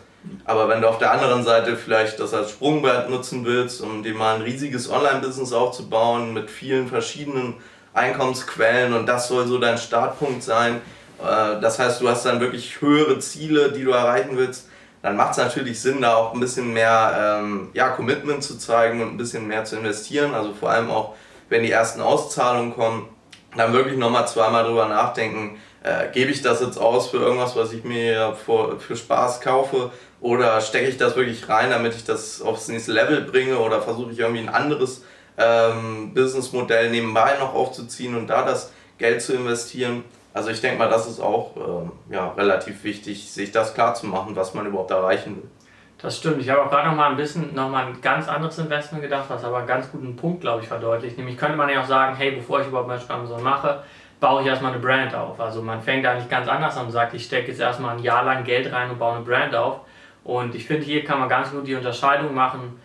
aber 0.46 0.70
wenn 0.70 0.82
du 0.82 0.88
auf 0.88 0.98
der 0.98 1.12
anderen 1.12 1.44
Seite 1.44 1.78
vielleicht 1.78 2.20
das 2.20 2.34
als 2.34 2.52
Sprungbrett 2.52 3.10
nutzen 3.10 3.46
willst, 3.46 3.82
um 3.82 4.04
dir 4.04 4.14
mal 4.14 4.36
ein 4.36 4.42
riesiges 4.42 4.90
Online-Business 4.90 5.54
aufzubauen 5.54 6.34
mit 6.34 6.50
vielen 6.50 6.88
verschiedenen 6.88 7.56
Einkommensquellen 7.94 8.94
und 8.94 9.06
das 9.08 9.28
soll 9.28 9.48
so 9.48 9.58
dein 9.58 9.78
Startpunkt 9.78 10.44
sein, 10.44 10.82
äh, 11.22 11.60
das 11.62 11.80
heißt, 11.80 12.02
du 12.02 12.10
hast 12.10 12.26
dann 12.26 12.40
wirklich 12.40 12.82
höhere 12.82 13.20
Ziele, 13.20 13.72
die 13.72 13.84
du 13.84 13.92
erreichen 13.92 14.38
willst. 14.38 14.68
Dann 15.02 15.16
macht 15.16 15.32
es 15.32 15.38
natürlich 15.38 15.82
Sinn, 15.82 16.02
da 16.02 16.16
auch 16.16 16.34
ein 16.34 16.40
bisschen 16.40 16.74
mehr 16.74 17.40
ähm, 17.42 17.70
ja, 17.74 17.90
Commitment 17.90 18.44
zu 18.44 18.58
zeigen 18.58 19.02
und 19.02 19.10
ein 19.10 19.18
bisschen 19.18 19.48
mehr 19.48 19.66
zu 19.66 19.78
investieren. 19.78 20.36
Also 20.36 20.54
vor 20.54 20.70
allem 20.70 20.92
auch, 20.92 21.16
wenn 21.50 21.64
die 21.64 21.72
ersten 21.72 22.02
Auszahlungen 22.02 22.76
kommen, 22.76 23.10
dann 23.58 23.74
wirklich 23.74 23.98
nochmal 23.98 24.28
zweimal 24.28 24.64
drüber 24.64 24.88
nachdenken, 24.88 25.58
äh, 25.84 26.08
gebe 26.12 26.32
ich 26.32 26.42
das 26.42 26.62
jetzt 26.62 26.78
aus 26.78 27.10
für 27.10 27.18
irgendwas, 27.18 27.56
was 27.56 27.74
ich 27.74 27.84
mir 27.84 28.36
für, 28.46 28.80
für 28.80 28.96
Spaß 28.96 29.42
kaufe 29.42 29.92
oder 30.20 30.62
stecke 30.62 30.88
ich 30.88 30.98
das 30.98 31.16
wirklich 31.16 31.50
rein, 31.50 31.72
damit 31.72 31.96
ich 31.96 32.04
das 32.04 32.42
aufs 32.42 32.68
nächste 32.68 32.92
Level 32.92 33.22
bringe 33.22 33.58
oder 33.58 33.82
versuche 33.82 34.12
ich 34.12 34.20
irgendwie 34.20 34.42
ein 34.42 34.50
anderes 34.50 35.04
ähm, 35.38 36.14
Businessmodell 36.14 36.92
nebenbei 36.92 37.36
noch 37.40 37.54
aufzuziehen 37.56 38.16
und 38.16 38.28
da 38.28 38.44
das 38.44 38.72
Geld 38.98 39.22
zu 39.22 39.34
investieren. 39.34 40.04
Also 40.34 40.50
ich 40.50 40.62
denke 40.62 40.78
mal, 40.78 40.90
das 40.90 41.08
ist 41.08 41.20
auch 41.20 41.56
ähm, 41.58 41.92
ja, 42.10 42.30
relativ 42.32 42.84
wichtig, 42.84 43.32
sich 43.32 43.52
das 43.52 43.74
klar 43.74 43.96
zu 43.96 44.06
machen, 44.06 44.36
was 44.36 44.54
man 44.54 44.66
überhaupt 44.66 44.92
erreichen 44.92 45.38
will. 45.38 45.50
Das 46.02 46.18
stimmt. 46.18 46.42
Ich 46.42 46.50
habe 46.50 46.64
auch 46.64 46.70
gerade 46.70 46.90
noch 46.90 46.96
mal 46.96 47.12
ein 47.12 47.18
bisschen 47.18 47.54
noch 47.54 47.70
mal 47.70 47.86
ein 47.86 48.02
ganz 48.02 48.28
anderes 48.28 48.58
Investment 48.58 49.04
gedacht, 49.04 49.26
was 49.28 49.44
aber 49.44 49.60
einen 49.60 49.68
ganz 49.68 49.92
guten 49.92 50.16
Punkt, 50.16 50.42
glaube 50.42 50.62
ich, 50.62 50.68
verdeutlicht. 50.68 51.18
Nämlich 51.18 51.38
könnte 51.38 51.58
man 51.58 51.70
ja 51.70 51.82
auch 51.82 51.88
sagen, 51.88 52.16
hey, 52.16 52.32
bevor 52.32 52.62
ich 52.62 52.68
überhaupt 52.68 52.88
bei 52.88 53.14
Amazon 53.14 53.44
mache, 53.44 53.84
baue 54.22 54.44
ich 54.44 54.48
erstmal 54.48 54.72
eine 54.72 54.82
Brand 54.82 55.14
auf. 55.14 55.42
Also 55.42 55.62
man 55.62 55.82
fängt 55.82 56.06
eigentlich 56.06 56.30
ganz 56.30 56.48
anders 56.48 56.78
an 56.78 56.86
und 56.86 56.92
sagt, 56.92 57.14
ich 57.14 57.26
stecke 57.26 57.48
jetzt 57.48 57.60
erstmal 57.60 57.98
ein 57.98 58.04
Jahr 58.04 58.24
lang 58.24 58.46
Geld 58.46 58.72
rein 58.72 58.92
und 58.92 59.00
baue 59.00 59.16
eine 59.16 59.26
Brand 59.26 59.54
auf. 59.56 59.82
Und 60.24 60.56
ich 60.56 60.66
finde, 60.68 60.86
hier 60.86 61.04
kann 61.04 61.20
man 61.20 61.28
ganz 61.28 61.52
gut 61.52 61.68
die 61.68 61.76
Unterscheidung 61.76 62.34
machen 62.34 62.80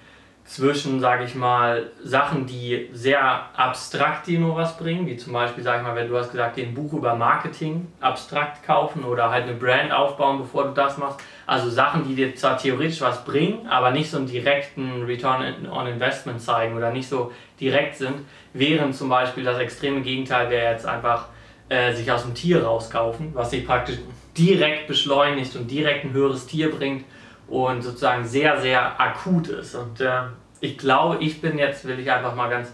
zwischen, 0.47 1.01
sage 1.01 1.25
ich 1.25 1.35
mal, 1.35 1.91
Sachen, 2.03 2.47
die 2.47 2.89
sehr 2.93 3.21
abstrakt 3.57 4.29
dir 4.29 4.39
nur 4.39 4.57
was 4.57 4.79
bringen, 4.79 5.07
wie 5.07 5.17
zum 5.17 5.33
Beispiel, 5.33 5.63
sage 5.63 5.79
ich 5.79 5.83
mal, 5.83 5.97
wenn 5.97 6.09
du 6.09 6.17
hast 6.17 6.31
gesagt, 6.31 6.57
ein 6.57 6.73
Buch 6.73 6.93
über 6.93 7.17
Marketing 7.17 7.89
abstrakt 8.01 8.65
kaufen 8.65 9.05
oder 9.05 9.31
halt 9.31 9.43
eine 9.43 9.55
Brand 9.55 9.93
aufbauen, 9.93 10.39
bevor 10.39 10.65
du 10.65 10.71
das 10.71 10.99
machst. 10.99 11.21
Also 11.47 11.69
Sachen, 11.69 12.07
die 12.09 12.15
dir 12.15 12.35
zwar 12.37 12.57
theoretisch 12.57 13.01
was 13.01 13.25
bringen, 13.25 13.67
aber 13.69 13.91
nicht 13.91 14.09
so 14.09 14.19
einen 14.19 14.27
direkten 14.27 15.03
Return 15.03 15.69
on 15.69 15.87
Investment 15.87 16.41
zeigen 16.41 16.77
oder 16.77 16.93
nicht 16.93 17.09
so 17.09 17.33
direkt 17.61 17.97
sind, 17.97 18.21
während 18.59 18.95
zum 18.95 19.09
Beispiel 19.09 19.45
das 19.45 19.59
extreme 19.59 20.01
Gegenteil 20.01 20.51
wäre 20.51 20.73
jetzt 20.73 20.87
einfach 20.87 21.29
äh, 21.69 21.93
sich 21.93 22.11
aus 22.11 22.23
dem 22.23 22.35
Tier 22.35 22.65
rauskaufen, 22.65 23.35
was 23.35 23.51
sich 23.51 23.67
praktisch 23.67 23.99
direkt 24.37 24.87
beschleunigt 24.87 25.57
und 25.57 25.71
direkt 25.71 26.05
ein 26.05 26.13
höheres 26.13 26.47
Tier 26.47 26.71
bringt 26.71 27.05
und 27.49 27.83
sozusagen 27.83 28.25
sehr, 28.25 28.61
sehr 28.61 29.01
akut 29.01 29.49
ist. 29.49 29.75
Und 29.75 30.01
äh, 30.01 30.23
ich 30.61 30.79
glaube, 30.79 31.23
ich 31.23 31.41
bin 31.41 31.59
jetzt, 31.59 31.87
will 31.87 31.99
ich 31.99 32.11
einfach 32.11 32.35
mal 32.35 32.49
ganz 32.49 32.73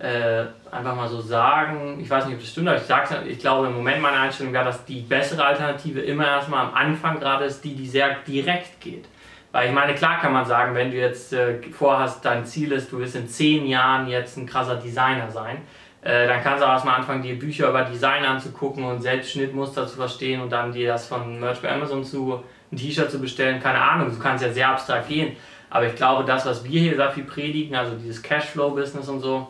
äh, 0.00 0.46
einfach 0.70 0.96
mal 0.96 1.08
so 1.08 1.20
sagen, 1.20 1.98
ich 2.00 2.08
weiß 2.08 2.24
nicht, 2.24 2.34
ob 2.34 2.40
das 2.40 2.48
stimmt, 2.48 2.68
aber 2.68 2.78
ich 2.78 2.84
sag's, 2.84 3.12
ich 3.26 3.38
glaube 3.38 3.66
im 3.66 3.74
Moment 3.74 4.00
meine 4.00 4.18
Einstellung 4.18 4.52
wäre, 4.52 4.64
dass 4.64 4.84
die 4.86 5.00
bessere 5.00 5.44
Alternative 5.44 6.00
immer 6.00 6.26
erstmal 6.26 6.66
am 6.66 6.74
Anfang 6.74 7.20
gerade 7.20 7.44
ist, 7.44 7.62
die, 7.62 7.74
die 7.74 7.86
sehr 7.86 8.16
direkt 8.26 8.80
geht. 8.80 9.04
Weil 9.52 9.68
ich 9.68 9.74
meine, 9.74 9.94
klar 9.94 10.20
kann 10.20 10.32
man 10.32 10.44
sagen, 10.44 10.74
wenn 10.74 10.90
du 10.90 10.96
jetzt 10.96 11.32
äh, 11.32 11.60
vorhast, 11.72 12.24
dein 12.24 12.44
Ziel 12.44 12.72
ist, 12.72 12.92
du 12.92 12.98
wirst 12.98 13.16
in 13.16 13.28
zehn 13.28 13.66
Jahren 13.66 14.06
jetzt 14.08 14.36
ein 14.36 14.46
krasser 14.46 14.76
Designer 14.76 15.30
sein, 15.30 15.58
äh, 16.02 16.26
dann 16.26 16.42
kannst 16.42 16.62
du 16.62 16.66
auch 16.66 16.72
erstmal 16.72 16.96
anfangen, 16.96 17.22
dir 17.22 17.38
Bücher 17.38 17.68
über 17.68 17.82
Design 17.82 18.24
anzugucken 18.24 18.84
und 18.84 19.02
selbst 19.02 19.32
Schnittmuster 19.32 19.86
zu 19.86 19.96
verstehen 19.96 20.40
und 20.40 20.50
dann 20.50 20.72
dir 20.72 20.88
das 20.88 21.06
von 21.06 21.40
Merch 21.40 21.60
bei 21.60 21.72
Amazon 21.72 22.04
zu 22.04 22.42
ein 22.72 22.76
T-Shirt 22.76 23.10
zu 23.10 23.18
bestellen, 23.20 23.60
keine 23.60 23.80
Ahnung, 23.80 24.10
du 24.10 24.18
kannst 24.18 24.44
ja 24.44 24.52
sehr 24.52 24.68
abstrakt 24.68 25.08
gehen. 25.08 25.36
Aber 25.68 25.86
ich 25.86 25.94
glaube, 25.94 26.24
das, 26.24 26.46
was 26.46 26.64
wir 26.64 26.80
hier 26.80 26.96
sehr 26.96 27.10
viel 27.10 27.24
predigen, 27.24 27.76
also 27.76 27.96
dieses 27.96 28.22
Cashflow-Business 28.22 29.08
und 29.08 29.20
so, 29.20 29.48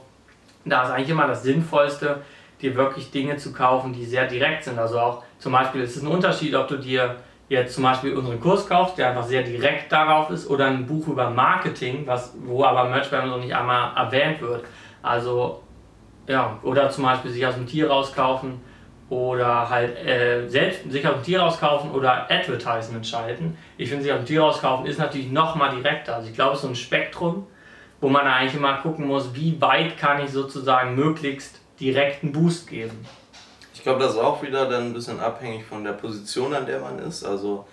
da 0.64 0.84
ist 0.84 0.90
eigentlich 0.90 1.10
immer 1.10 1.26
das 1.26 1.42
Sinnvollste, 1.42 2.22
dir 2.60 2.74
wirklich 2.74 3.10
Dinge 3.10 3.36
zu 3.36 3.52
kaufen, 3.52 3.92
die 3.92 4.04
sehr 4.04 4.26
direkt 4.26 4.64
sind. 4.64 4.78
Also 4.78 4.98
auch 4.98 5.22
zum 5.38 5.52
Beispiel 5.52 5.82
ist 5.82 5.96
es 5.96 6.02
ein 6.02 6.08
Unterschied, 6.08 6.54
ob 6.54 6.68
du 6.68 6.76
dir 6.76 7.16
jetzt 7.50 7.74
zum 7.74 7.82
Beispiel 7.82 8.16
unseren 8.16 8.40
Kurs 8.40 8.66
kaufst, 8.66 8.96
der 8.96 9.08
einfach 9.08 9.24
sehr 9.24 9.42
direkt 9.42 9.90
darauf 9.90 10.30
ist, 10.30 10.48
oder 10.48 10.66
ein 10.66 10.86
Buch 10.86 11.08
über 11.08 11.28
Marketing, 11.28 12.06
was, 12.06 12.32
wo 12.44 12.64
aber 12.64 12.88
Merch 12.88 13.10
bei 13.10 13.18
Amazon 13.18 13.40
nicht 13.40 13.54
einmal 13.54 13.94
erwähnt 13.96 14.40
wird. 14.40 14.64
Also, 15.02 15.60
ja, 16.28 16.58
oder 16.62 16.88
zum 16.90 17.04
Beispiel 17.04 17.32
sich 17.32 17.44
aus 17.44 17.54
dem 17.54 17.66
Tier 17.66 17.90
rauskaufen 17.90 18.60
oder 19.08 19.68
halt 19.68 19.98
äh, 20.06 20.48
selbst 20.48 20.90
sich 20.92 21.04
aus 21.04 21.14
dem 21.14 21.22
Tier 21.24 21.40
rauskaufen 21.40 21.90
oder 21.90 22.30
Advertisement 22.30 23.04
schalten. 23.04 23.58
Ich 23.76 23.88
finde, 23.88 24.04
sich 24.04 24.12
aus 24.12 24.20
dem 24.20 24.26
Tier 24.26 24.42
rauskaufen 24.42 24.86
ist 24.86 25.00
natürlich 25.00 25.32
noch 25.32 25.56
mal 25.56 25.70
direkter. 25.70 26.14
Also 26.14 26.28
ich 26.28 26.34
glaube, 26.34 26.52
es 26.52 26.58
ist 26.58 26.62
so 26.62 26.68
ein 26.68 26.76
Spektrum, 26.76 27.48
wo 28.00 28.08
man 28.08 28.28
eigentlich 28.28 28.54
immer 28.54 28.74
gucken 28.74 29.08
muss, 29.08 29.34
wie 29.34 29.60
weit 29.60 29.98
kann 29.98 30.22
ich 30.22 30.30
sozusagen 30.30 30.94
möglichst 30.94 31.60
direkten 31.80 32.30
Boost 32.30 32.68
geben. 32.68 33.04
Ich 33.80 33.84
glaube, 33.84 34.00
das 34.00 34.12
ist 34.12 34.18
auch 34.18 34.42
wieder 34.42 34.68
dann 34.68 34.88
ein 34.88 34.92
bisschen 34.92 35.20
abhängig 35.20 35.64
von 35.64 35.82
der 35.84 35.92
Position, 35.92 36.52
an 36.52 36.66
der 36.66 36.80
man 36.80 36.98
ist. 36.98 37.24
Also 37.24 37.66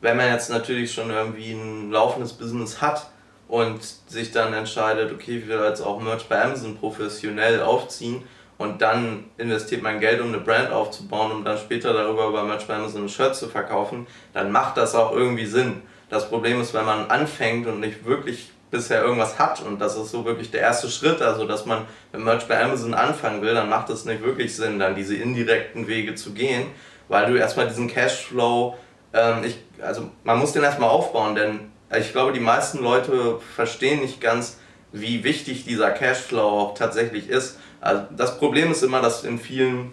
wenn 0.00 0.16
man 0.16 0.30
jetzt 0.30 0.50
natürlich 0.50 0.94
schon 0.94 1.10
irgendwie 1.10 1.50
ein 1.50 1.90
laufendes 1.90 2.32
Business 2.32 2.80
hat 2.80 3.10
und 3.48 3.80
sich 4.06 4.30
dann 4.30 4.54
entscheidet, 4.54 5.12
okay, 5.12 5.38
ich 5.38 5.48
will 5.48 5.58
jetzt 5.64 5.80
auch 5.80 6.00
Merch 6.00 6.28
bei 6.28 6.40
Amazon 6.40 6.76
professionell 6.76 7.60
aufziehen, 7.60 8.22
und 8.56 8.82
dann 8.82 9.24
investiert 9.36 9.82
man 9.82 9.98
Geld, 9.98 10.20
um 10.20 10.28
eine 10.28 10.38
Brand 10.38 10.70
aufzubauen, 10.70 11.32
um 11.32 11.44
dann 11.44 11.58
später 11.58 11.92
darüber 11.92 12.28
über 12.28 12.44
Merch 12.44 12.66
bei 12.66 12.76
Amazon 12.76 13.04
ein 13.04 13.08
Shirt 13.08 13.34
zu 13.34 13.48
verkaufen, 13.48 14.06
dann 14.32 14.52
macht 14.52 14.76
das 14.76 14.94
auch 14.94 15.12
irgendwie 15.12 15.46
Sinn. 15.46 15.82
Das 16.08 16.28
Problem 16.28 16.60
ist, 16.60 16.72
wenn 16.74 16.84
man 16.84 17.10
anfängt 17.10 17.66
und 17.66 17.80
nicht 17.80 18.04
wirklich 18.04 18.50
bisher 18.70 19.02
irgendwas 19.02 19.38
hat 19.38 19.62
und 19.62 19.80
das 19.80 19.96
ist 19.96 20.10
so 20.10 20.24
wirklich 20.24 20.50
der 20.50 20.60
erste 20.60 20.88
Schritt, 20.88 21.22
also 21.22 21.46
dass 21.46 21.66
man 21.66 21.86
mit 22.12 22.22
Merch 22.22 22.46
bei 22.46 22.62
Amazon 22.62 22.94
anfangen 22.94 23.42
will, 23.42 23.54
dann 23.54 23.68
macht 23.68 23.90
es 23.90 24.04
nicht 24.04 24.22
wirklich 24.22 24.54
Sinn, 24.54 24.78
dann 24.78 24.94
diese 24.94 25.16
indirekten 25.16 25.86
Wege 25.86 26.14
zu 26.14 26.32
gehen, 26.32 26.66
weil 27.08 27.30
du 27.30 27.38
erstmal 27.38 27.68
diesen 27.68 27.88
Cashflow, 27.88 28.76
ähm, 29.12 29.44
ich, 29.44 29.58
also 29.80 30.10
man 30.24 30.38
muss 30.38 30.52
den 30.52 30.62
erstmal 30.62 30.90
aufbauen, 30.90 31.34
denn 31.34 31.60
ich 31.96 32.12
glaube, 32.12 32.32
die 32.32 32.40
meisten 32.40 32.82
Leute 32.82 33.38
verstehen 33.54 34.00
nicht 34.00 34.20
ganz, 34.20 34.58
wie 34.92 35.24
wichtig 35.24 35.64
dieser 35.64 35.90
Cashflow 35.90 36.42
auch 36.42 36.74
tatsächlich 36.74 37.28
ist. 37.28 37.58
Also 37.80 38.04
das 38.16 38.38
Problem 38.38 38.70
ist 38.72 38.82
immer, 38.82 39.00
dass 39.00 39.24
in 39.24 39.38
vielen, 39.38 39.92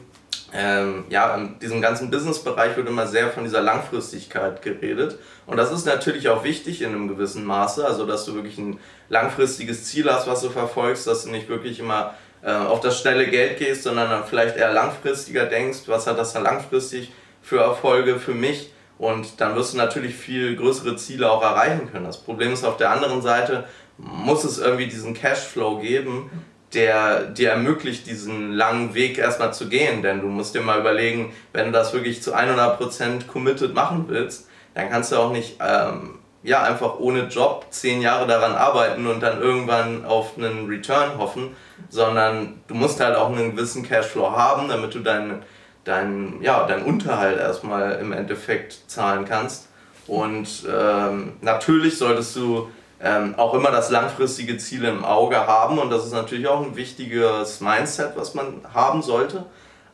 ähm, 0.57 1.03
ja, 1.09 1.35
in 1.35 1.59
diesem 1.59 1.81
ganzen 1.81 2.09
Business-Bereich 2.09 2.77
wird 2.77 2.88
immer 2.88 3.07
sehr 3.07 3.29
von 3.29 3.43
dieser 3.43 3.62
Langfristigkeit 3.62 4.62
geredet. 4.62 5.19
Und 5.45 5.57
das 5.57 5.71
ist 5.71 5.85
natürlich 5.85 6.29
auch 6.29 6.43
wichtig 6.45 6.81
in 6.81 6.89
einem 6.89 7.09
gewissen 7.09 7.43
Maße, 7.43 7.85
also 7.85 8.05
dass 8.05 8.25
du 8.25 8.35
wirklich 8.35 8.57
ein 8.57 8.79
langfristiges 9.09 9.85
Ziel 9.85 10.09
hast, 10.09 10.27
was 10.27 10.41
du 10.41 10.50
verfolgst, 10.50 11.07
dass 11.07 11.24
du 11.24 11.31
nicht 11.31 11.50
wirklich 11.50 11.79
immer 11.79 12.15
äh, 12.41 12.51
auf 12.51 12.79
das 12.79 13.00
schnelle 13.00 13.27
Geld 13.27 13.59
gehst, 13.59 13.83
sondern 13.83 14.09
dann 14.09 14.24
vielleicht 14.24 14.55
eher 14.55 14.71
langfristiger 14.71 15.45
denkst, 15.45 15.79
was 15.88 16.07
hat 16.07 16.17
das 16.17 16.31
dann 16.31 16.43
langfristig 16.43 17.12
für 17.41 17.59
Erfolge 17.59 18.17
für 18.17 18.33
mich? 18.33 18.71
Und 18.97 19.41
dann 19.41 19.55
wirst 19.55 19.74
du 19.74 19.77
natürlich 19.77 20.15
viel 20.15 20.55
größere 20.55 20.95
Ziele 20.95 21.29
auch 21.29 21.41
erreichen 21.41 21.91
können. 21.91 22.05
Das 22.05 22.21
Problem 22.21 22.53
ist 22.53 22.63
auf 22.63 22.77
der 22.77 22.91
anderen 22.91 23.21
Seite, 23.21 23.65
muss 23.97 24.45
es 24.45 24.57
irgendwie 24.57 24.88
diesen 24.88 25.13
Cashflow 25.13 25.79
geben, 25.79 26.29
der 26.75 27.22
dir 27.25 27.51
ermöglicht, 27.51 28.05
diesen 28.05 28.51
langen 28.51 28.94
Weg 28.94 29.17
erstmal 29.17 29.53
zu 29.53 29.67
gehen. 29.70 30.01
Denn 30.01 30.22
du 30.22 30.27
musst 30.27 30.53
dir 30.53 30.62
mal 30.62 30.79
überlegen, 30.79 31.34
wenn 31.53 31.67
du 31.67 31.72
das 31.72 31.94
wirklich 31.94 32.22
zu 32.22 32.36
100% 32.36 33.27
committed 33.27 33.74
machen 33.74 34.05
willst, 34.08 34.48
dann 34.74 34.89
kannst 34.89 35.12
du 35.12 35.15
auch 35.15 35.32
nicht 35.32 35.58
ähm, 35.60 36.20
ja, 36.44 36.62
einfach 36.62 37.00
ohne 37.00 37.24
Job 37.24 37.67
zehn 37.72 38.01
Jahre 38.01 38.27
daran 38.27 38.53
arbeiten 38.53 39.08
und 39.08 39.22
dann 39.24 39.41
irgendwann 39.41 40.05
auf 40.05 40.38
einen 40.38 40.67
Return 40.67 41.17
hoffen, 41.17 41.55
sondern 41.89 42.62
du 42.67 42.75
musst 42.75 43.00
halt 43.00 43.15
auch 43.15 43.32
einen 43.32 43.55
gewissen 43.55 43.82
Cashflow 43.82 44.32
haben, 44.32 44.67
damit 44.67 44.94
du 44.94 45.00
deinen 45.00 45.41
dein, 45.86 46.41
ja, 46.41 46.65
dein 46.67 46.84
Unterhalt 46.84 47.39
erstmal 47.39 47.94
im 47.94 48.12
Endeffekt 48.12 48.79
zahlen 48.88 49.24
kannst. 49.25 49.70
Und 50.08 50.65
ähm, 50.72 51.34
natürlich 51.41 51.98
solltest 51.98 52.36
du 52.36 52.70
ähm, 53.02 53.36
auch 53.38 53.54
immer 53.54 53.72
das 53.72 53.90
langfristige 53.90 54.58
Ziel 54.58 54.84
im 54.86 55.04
Auge 55.04 55.48
haben 55.48 55.80
und 55.80 55.90
das 55.90 56.06
ist 56.06 56.14
natürlich 56.14 56.48
auch 56.48 56.62
ein 56.62 56.75
wichtiges 56.75 57.62
Mindset, 57.62 58.14
was 58.16 58.34
man 58.34 58.62
haben 58.74 59.02
sollte. 59.02 59.46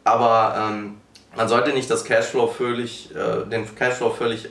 Aber 0.04 0.56
ähm, 0.58 0.98
man 1.36 1.48
sollte 1.48 1.74
nicht 1.74 1.90
das 1.90 2.04
Cashflow 2.04 2.48
völlig, 2.48 3.14
äh, 3.16 3.48
den 3.50 3.74
Cashflow 3.76 4.12
völlig 4.12 4.50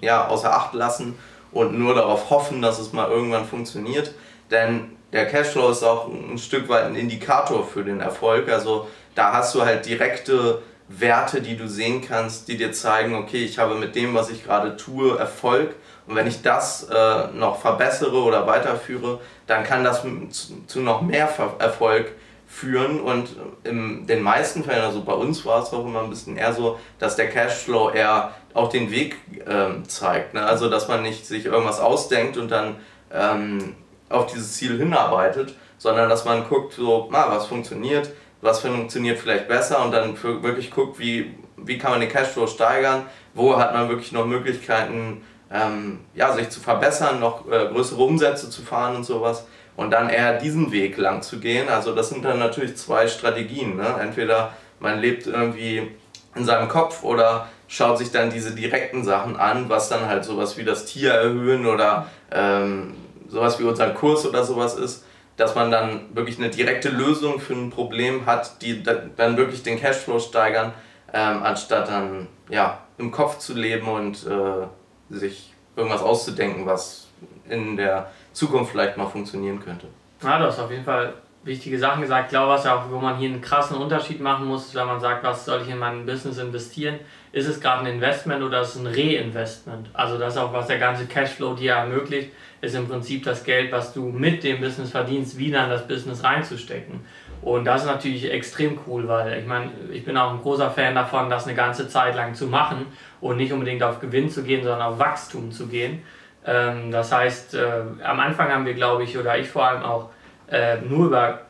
ja, 0.00 0.28
außer 0.28 0.54
Acht 0.54 0.74
lassen 0.74 1.18
und 1.52 1.78
nur 1.78 1.94
darauf 1.94 2.30
hoffen, 2.30 2.62
dass 2.62 2.78
es 2.78 2.92
mal 2.92 3.10
irgendwann 3.10 3.46
funktioniert. 3.46 4.14
Denn 4.50 4.96
der 5.12 5.26
Cashflow 5.26 5.70
ist 5.70 5.82
auch 5.82 6.08
ein 6.08 6.38
Stück 6.38 6.68
weit 6.68 6.84
ein 6.84 6.94
Indikator 6.94 7.66
für 7.66 7.84
den 7.84 8.00
Erfolg. 8.00 8.50
Also 8.50 8.88
da 9.14 9.32
hast 9.32 9.54
du 9.54 9.64
halt 9.64 9.86
direkte 9.86 10.62
Werte, 10.88 11.40
die 11.40 11.56
du 11.56 11.68
sehen 11.68 12.02
kannst, 12.06 12.48
die 12.48 12.56
dir 12.56 12.72
zeigen, 12.72 13.14
okay, 13.14 13.44
ich 13.44 13.58
habe 13.58 13.74
mit 13.74 13.94
dem, 13.94 14.14
was 14.14 14.30
ich 14.30 14.44
gerade 14.44 14.76
tue, 14.76 15.18
Erfolg 15.18 15.74
und 16.08 16.16
wenn 16.16 16.26
ich 16.26 16.40
das 16.40 16.84
äh, 16.84 17.26
noch 17.34 17.60
verbessere 17.60 18.16
oder 18.16 18.46
weiterführe, 18.46 19.20
dann 19.46 19.62
kann 19.62 19.84
das 19.84 20.02
zu, 20.02 20.66
zu 20.66 20.80
noch 20.80 21.02
mehr 21.02 21.28
Erfolg 21.58 22.12
führen. 22.46 22.98
Und 22.98 23.36
in 23.62 24.06
den 24.06 24.22
meisten 24.22 24.64
Fällen, 24.64 24.82
also 24.82 25.02
bei 25.02 25.12
uns 25.12 25.44
war 25.44 25.62
es 25.62 25.70
auch 25.74 25.84
immer 25.84 26.02
ein 26.02 26.08
bisschen 26.08 26.38
eher 26.38 26.54
so, 26.54 26.78
dass 26.98 27.16
der 27.16 27.28
Cashflow 27.28 27.90
eher 27.90 28.32
auch 28.54 28.70
den 28.70 28.90
Weg 28.90 29.16
ähm, 29.46 29.86
zeigt. 29.86 30.32
Ne? 30.32 30.42
Also 30.42 30.70
dass 30.70 30.88
man 30.88 31.02
nicht 31.02 31.26
sich 31.26 31.44
irgendwas 31.44 31.78
ausdenkt 31.78 32.38
und 32.38 32.50
dann 32.50 32.76
ähm, 33.12 33.74
auf 34.08 34.32
dieses 34.32 34.54
Ziel 34.54 34.78
hinarbeitet, 34.78 35.54
sondern 35.76 36.08
dass 36.08 36.24
man 36.24 36.48
guckt, 36.48 36.72
so, 36.72 37.10
ah, 37.12 37.26
was 37.28 37.46
funktioniert, 37.46 38.10
was 38.40 38.60
funktioniert 38.60 39.18
vielleicht 39.18 39.46
besser 39.46 39.84
und 39.84 39.92
dann 39.92 40.16
wirklich 40.22 40.70
guckt, 40.70 40.98
wie, 40.98 41.34
wie 41.58 41.76
kann 41.76 41.90
man 41.90 42.00
den 42.00 42.08
Cashflow 42.08 42.46
steigern, 42.46 43.04
wo 43.34 43.58
hat 43.58 43.74
man 43.74 43.90
wirklich 43.90 44.12
noch 44.12 44.24
Möglichkeiten, 44.24 45.22
ähm, 45.52 46.00
ja, 46.14 46.32
sich 46.32 46.50
zu 46.50 46.60
verbessern, 46.60 47.20
noch 47.20 47.50
äh, 47.50 47.68
größere 47.68 48.02
Umsätze 48.02 48.50
zu 48.50 48.62
fahren 48.62 48.96
und 48.96 49.04
sowas 49.04 49.46
und 49.76 49.90
dann 49.90 50.10
eher 50.10 50.38
diesen 50.38 50.72
Weg 50.72 50.96
lang 50.96 51.22
zu 51.22 51.38
gehen. 51.38 51.68
Also 51.68 51.94
das 51.94 52.08
sind 52.08 52.24
dann 52.24 52.38
natürlich 52.38 52.76
zwei 52.76 53.06
Strategien. 53.06 53.76
Ne? 53.76 53.86
Entweder 54.00 54.52
man 54.80 54.98
lebt 54.98 55.26
irgendwie 55.26 55.90
in 56.34 56.44
seinem 56.44 56.68
Kopf 56.68 57.02
oder 57.02 57.48
schaut 57.68 57.98
sich 57.98 58.10
dann 58.10 58.30
diese 58.30 58.54
direkten 58.54 59.04
Sachen 59.04 59.36
an, 59.36 59.68
was 59.68 59.88
dann 59.88 60.06
halt 60.06 60.24
sowas 60.24 60.56
wie 60.56 60.64
das 60.64 60.84
Tier 60.86 61.12
erhöhen 61.12 61.66
oder 61.66 62.08
ähm, 62.32 62.94
sowas 63.28 63.58
wie 63.60 63.64
unser 63.64 63.90
Kurs 63.90 64.26
oder 64.26 64.44
sowas 64.44 64.74
ist, 64.74 65.04
dass 65.36 65.54
man 65.54 65.70
dann 65.70 66.14
wirklich 66.14 66.38
eine 66.38 66.50
direkte 66.50 66.88
Lösung 66.88 67.38
für 67.38 67.52
ein 67.52 67.70
Problem 67.70 68.26
hat, 68.26 68.60
die 68.62 68.82
dann 68.82 69.36
wirklich 69.36 69.62
den 69.62 69.78
Cashflow 69.78 70.18
steigern, 70.18 70.72
ähm, 71.12 71.42
anstatt 71.42 71.88
dann 71.88 72.26
ja, 72.50 72.80
im 72.98 73.12
Kopf 73.12 73.38
zu 73.38 73.54
leben 73.54 73.86
und 73.86 74.26
äh, 74.26 74.66
sich 75.10 75.52
irgendwas 75.76 76.02
auszudenken, 76.02 76.66
was 76.66 77.06
in 77.48 77.76
der 77.76 78.10
Zukunft 78.32 78.72
vielleicht 78.72 78.96
mal 78.96 79.06
funktionieren 79.06 79.60
könnte. 79.60 79.86
Ja, 80.22 80.38
du 80.38 80.46
hast 80.46 80.58
auf 80.58 80.70
jeden 80.70 80.84
Fall 80.84 81.14
wichtige 81.44 81.78
Sachen 81.78 82.02
gesagt. 82.02 82.26
Ich 82.26 82.30
glaube, 82.30 82.52
was 82.52 82.64
ja 82.64 82.76
auch, 82.76 82.90
wo 82.90 82.98
man 82.98 83.16
hier 83.16 83.30
einen 83.30 83.40
krassen 83.40 83.76
Unterschied 83.76 84.20
machen 84.20 84.46
muss, 84.46 84.74
wenn 84.74 84.86
man 84.86 85.00
sagt, 85.00 85.24
was 85.24 85.44
soll 85.44 85.62
ich 85.62 85.68
in 85.68 85.78
mein 85.78 86.04
Business 86.04 86.38
investieren, 86.38 86.98
ist 87.32 87.46
es 87.46 87.60
gerade 87.60 87.86
ein 87.86 87.94
Investment 87.94 88.42
oder 88.42 88.62
ist 88.62 88.74
es 88.74 88.80
ein 88.80 88.86
Reinvestment? 88.86 89.88
Also 89.92 90.18
das 90.18 90.34
ist 90.34 90.40
auch, 90.40 90.52
was 90.52 90.66
der 90.66 90.78
ganze 90.78 91.06
Cashflow 91.06 91.54
dir 91.54 91.72
ermöglicht, 91.74 92.30
ist 92.60 92.74
im 92.74 92.88
Prinzip 92.88 93.24
das 93.24 93.44
Geld, 93.44 93.70
was 93.72 93.92
du 93.92 94.06
mit 94.06 94.42
dem 94.42 94.60
Business 94.60 94.90
verdienst, 94.90 95.38
wieder 95.38 95.64
in 95.64 95.70
das 95.70 95.86
Business 95.86 96.24
reinzustecken. 96.24 97.00
Und 97.42 97.64
das 97.64 97.82
ist 97.82 97.86
natürlich 97.86 98.30
extrem 98.30 98.78
cool, 98.86 99.06
weil 99.06 99.38
ich 99.38 99.46
meine, 99.46 99.70
ich 99.92 100.04
bin 100.04 100.16
auch 100.16 100.32
ein 100.32 100.40
großer 100.40 100.70
Fan 100.70 100.94
davon, 100.94 101.30
das 101.30 101.46
eine 101.46 101.54
ganze 101.54 101.88
Zeit 101.88 102.16
lang 102.16 102.34
zu 102.34 102.46
machen 102.46 102.86
und 103.20 103.36
nicht 103.36 103.52
unbedingt 103.52 103.82
auf 103.82 104.00
Gewinn 104.00 104.28
zu 104.28 104.42
gehen, 104.42 104.62
sondern 104.62 104.82
auf 104.82 104.98
Wachstum 104.98 105.52
zu 105.52 105.68
gehen. 105.68 106.02
Ähm, 106.44 106.90
das 106.90 107.12
heißt, 107.12 107.54
äh, 107.54 107.82
am 108.02 108.20
Anfang 108.20 108.50
haben 108.50 108.66
wir, 108.66 108.74
glaube 108.74 109.04
ich, 109.04 109.16
oder 109.16 109.38
ich 109.38 109.48
vor 109.48 109.66
allem 109.66 109.82
auch 109.82 110.10
äh, 110.50 110.76
nur 110.80 111.06
über 111.06 111.40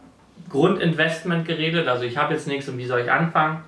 Grundinvestment 0.51 1.47
geredet. 1.47 1.89
Also 1.89 2.05
ich 2.05 2.17
habe 2.17 2.35
jetzt 2.35 2.47
nichts 2.47 2.69
und 2.69 2.79
wie 2.79 2.87
soll 2.87 3.01
ich 3.01 3.11
anfangen? 3.11 3.65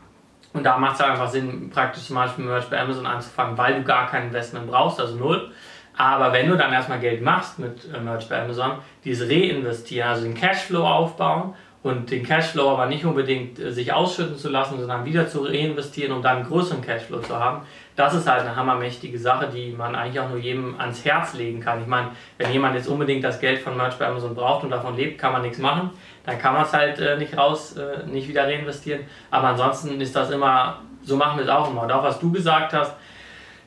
Und 0.53 0.65
da 0.65 0.79
macht 0.79 0.97
es 0.97 1.03
einfach 1.03 1.29
Sinn, 1.29 1.71
praktisch 1.71 2.05
zum 2.05 2.17
Beispiel 2.17 2.45
Merch 2.45 2.69
bei 2.69 2.81
Amazon 2.81 3.07
anzufangen, 3.07 3.57
weil 3.57 3.75
du 3.75 3.83
gar 3.85 4.09
kein 4.09 4.25
Investment 4.25 4.67
brauchst, 4.67 5.01
also 5.01 5.17
null. 5.17 5.53
Aber 5.97 6.33
wenn 6.33 6.49
du 6.49 6.57
dann 6.57 6.73
erstmal 6.73 6.99
Geld 6.99 7.23
machst 7.23 7.59
mit 7.59 7.93
äh, 7.95 8.01
Merch 8.01 8.29
bei 8.29 8.43
Amazon, 8.43 8.79
dieses 9.05 9.31
Reinvestieren, 9.31 10.09
also 10.09 10.25
den 10.25 10.35
Cashflow 10.35 10.85
aufbauen 10.85 11.55
und 11.83 12.11
den 12.11 12.23
Cashflow 12.23 12.71
aber 12.71 12.87
nicht 12.87 13.05
unbedingt 13.05 13.59
äh, 13.59 13.73
sich 13.73 13.93
ausschütten 13.93 14.37
zu 14.37 14.51
lassen, 14.51 14.79
sondern 14.79 15.05
wieder 15.05 15.27
zu 15.27 15.43
reinvestieren, 15.43 16.13
um 16.13 16.23
dann 16.23 16.39
einen 16.39 16.47
größeren 16.47 16.83
Cashflow 16.83 17.21
zu 17.21 17.39
haben, 17.39 17.63
das 17.97 18.15
ist 18.15 18.29
halt 18.29 18.43
eine 18.43 18.55
hammermächtige 18.55 19.19
Sache, 19.19 19.49
die 19.49 19.73
man 19.73 19.95
eigentlich 19.95 20.21
auch 20.21 20.29
nur 20.29 20.39
jedem 20.39 20.79
ans 20.79 21.05
Herz 21.05 21.35
legen 21.35 21.61
kann. 21.61 21.81
Ich 21.81 21.87
meine, 21.87 22.09
wenn 22.39 22.53
jemand 22.53 22.75
jetzt 22.75 22.89
unbedingt 22.89 23.25
das 23.25 23.41
Geld 23.41 23.59
von 23.59 23.77
Merch 23.77 23.97
bei 23.97 24.07
Amazon 24.07 24.35
braucht 24.35 24.65
und 24.65 24.71
davon 24.71 24.97
lebt, 24.97 25.19
kann 25.19 25.33
man 25.33 25.43
nichts 25.43 25.59
machen. 25.59 25.91
Dann 26.25 26.39
kann 26.39 26.55
man 26.55 26.65
es 26.65 26.73
halt 26.73 26.99
äh, 26.99 27.17
nicht 27.19 27.37
raus, 27.37 27.77
äh, 27.77 28.07
nicht 28.07 28.29
wieder 28.29 28.45
reinvestieren. 28.45 29.03
Aber 29.31 29.49
ansonsten 29.49 30.01
ist 30.01 30.15
das 30.15 30.31
immer, 30.31 30.81
so 31.03 31.17
machen 31.17 31.39
wir 31.39 31.45
es 31.45 31.51
auch 31.51 31.71
immer. 31.71 31.83
Und 31.83 31.93
auch 31.93 32.03
was 32.03 32.19
du 32.19 32.31
gesagt 32.31 32.73
hast, 32.73 32.95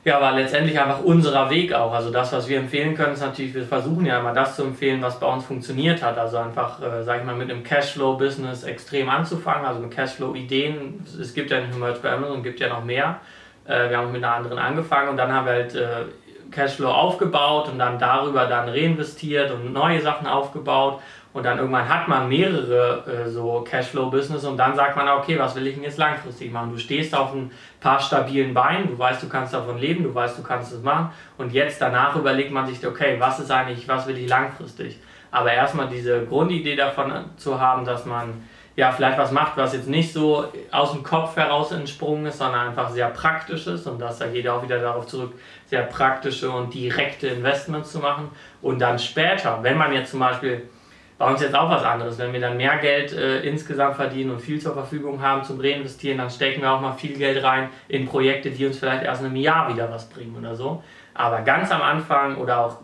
ja, 0.04 0.20
war 0.20 0.32
letztendlich 0.32 0.78
einfach 0.78 1.02
unser 1.02 1.48
Weg 1.48 1.72
auch. 1.72 1.92
Also 1.92 2.10
das, 2.10 2.32
was 2.32 2.46
wir 2.46 2.58
empfehlen 2.58 2.94
können, 2.94 3.14
ist 3.14 3.22
natürlich, 3.22 3.54
wir 3.54 3.64
versuchen 3.64 4.04
ja 4.04 4.20
immer 4.20 4.34
das 4.34 4.56
zu 4.56 4.62
empfehlen, 4.62 5.00
was 5.00 5.18
bei 5.18 5.26
uns 5.26 5.44
funktioniert 5.44 6.02
hat. 6.02 6.18
Also 6.18 6.36
einfach, 6.36 6.80
äh, 6.82 7.02
sag 7.02 7.20
ich 7.20 7.24
mal, 7.24 7.34
mit 7.34 7.50
einem 7.50 7.62
Cashflow-Business 7.62 8.64
extrem 8.64 9.08
anzufangen, 9.08 9.64
also 9.64 9.80
mit 9.80 9.92
Cashflow-Ideen. 9.92 11.06
Es 11.18 11.32
gibt 11.32 11.50
ja 11.50 11.60
nicht 11.60 11.70
nur 11.70 11.80
Merch 11.80 12.02
bei 12.02 12.12
Amazon, 12.12 12.38
es 12.38 12.44
gibt 12.44 12.60
ja 12.60 12.68
noch 12.68 12.84
mehr. 12.84 13.20
Äh, 13.66 13.88
wir 13.88 13.96
haben 13.96 14.12
mit 14.12 14.22
einer 14.22 14.34
anderen 14.34 14.58
angefangen 14.58 15.08
und 15.08 15.16
dann 15.16 15.32
haben 15.32 15.46
wir 15.46 15.52
halt 15.54 15.74
äh, 15.74 16.04
Cashflow 16.50 16.90
aufgebaut 16.90 17.70
und 17.70 17.78
dann 17.78 17.98
darüber 17.98 18.44
dann 18.44 18.68
reinvestiert 18.68 19.50
und 19.52 19.72
neue 19.72 20.02
Sachen 20.02 20.26
aufgebaut 20.26 21.00
und 21.34 21.42
dann 21.42 21.58
irgendwann 21.58 21.88
hat 21.88 22.06
man 22.06 22.28
mehrere 22.28 23.04
äh, 23.06 23.28
so 23.28 23.64
Cashflow-Business 23.68 24.44
und 24.44 24.56
dann 24.56 24.76
sagt 24.76 24.96
man, 24.96 25.08
okay, 25.08 25.36
was 25.36 25.56
will 25.56 25.66
ich 25.66 25.74
denn 25.74 25.82
jetzt 25.82 25.98
langfristig 25.98 26.52
machen? 26.52 26.70
Du 26.70 26.78
stehst 26.78 27.14
auf 27.14 27.34
ein 27.34 27.50
paar 27.80 28.00
stabilen 28.00 28.54
Beinen, 28.54 28.86
du 28.86 28.96
weißt, 28.96 29.20
du 29.20 29.28
kannst 29.28 29.52
davon 29.52 29.76
leben, 29.78 30.04
du 30.04 30.14
weißt, 30.14 30.38
du 30.38 30.44
kannst 30.44 30.72
es 30.72 30.80
machen 30.80 31.10
und 31.36 31.52
jetzt 31.52 31.80
danach 31.80 32.14
überlegt 32.14 32.52
man 32.52 32.66
sich, 32.66 32.86
okay, 32.86 33.16
was 33.18 33.40
ist 33.40 33.50
eigentlich, 33.50 33.86
was 33.88 34.06
will 34.06 34.16
ich 34.16 34.28
langfristig? 34.28 35.00
Aber 35.32 35.52
erstmal 35.52 35.88
diese 35.88 36.24
Grundidee 36.24 36.76
davon 36.76 37.12
zu 37.36 37.60
haben, 37.60 37.84
dass 37.84 38.06
man 38.06 38.44
ja 38.76 38.92
vielleicht 38.92 39.18
was 39.18 39.32
macht, 39.32 39.56
was 39.56 39.72
jetzt 39.72 39.88
nicht 39.88 40.12
so 40.12 40.44
aus 40.70 40.92
dem 40.92 41.02
Kopf 41.02 41.36
heraus 41.36 41.72
entsprungen 41.72 42.26
ist, 42.26 42.38
sondern 42.38 42.68
einfach 42.68 42.90
sehr 42.90 43.08
praktisch 43.08 43.66
ist 43.66 43.88
und 43.88 44.00
das 44.00 44.18
da 44.20 44.28
geht 44.28 44.46
auch 44.46 44.62
wieder 44.62 44.78
darauf 44.78 45.08
zurück, 45.08 45.32
sehr 45.66 45.82
praktische 45.82 46.48
und 46.48 46.72
direkte 46.72 47.26
Investments 47.26 47.90
zu 47.90 47.98
machen 47.98 48.30
und 48.62 48.78
dann 48.78 49.00
später, 49.00 49.58
wenn 49.62 49.76
man 49.76 49.92
jetzt 49.92 50.12
zum 50.12 50.20
Beispiel 50.20 50.68
bei 51.18 51.30
uns 51.30 51.40
jetzt 51.40 51.54
auch 51.54 51.70
was 51.70 51.84
anderes. 51.84 52.18
Wenn 52.18 52.32
wir 52.32 52.40
dann 52.40 52.56
mehr 52.56 52.78
Geld 52.78 53.12
äh, 53.12 53.40
insgesamt 53.42 53.96
verdienen 53.96 54.30
und 54.30 54.40
viel 54.40 54.60
zur 54.60 54.74
Verfügung 54.74 55.22
haben 55.22 55.44
zum 55.44 55.60
Reinvestieren, 55.60 56.18
dann 56.18 56.30
stecken 56.30 56.62
wir 56.62 56.72
auch 56.72 56.80
mal 56.80 56.92
viel 56.92 57.16
Geld 57.16 57.42
rein 57.42 57.68
in 57.88 58.06
Projekte, 58.06 58.50
die 58.50 58.66
uns 58.66 58.78
vielleicht 58.78 59.04
erst 59.04 59.20
in 59.20 59.28
einem 59.28 59.36
Jahr 59.36 59.72
wieder 59.72 59.90
was 59.90 60.08
bringen 60.08 60.36
oder 60.36 60.54
so. 60.56 60.82
Aber 61.14 61.42
ganz 61.42 61.70
am 61.70 61.80
Anfang 61.80 62.38
oder 62.38 62.66
auch 62.66 62.78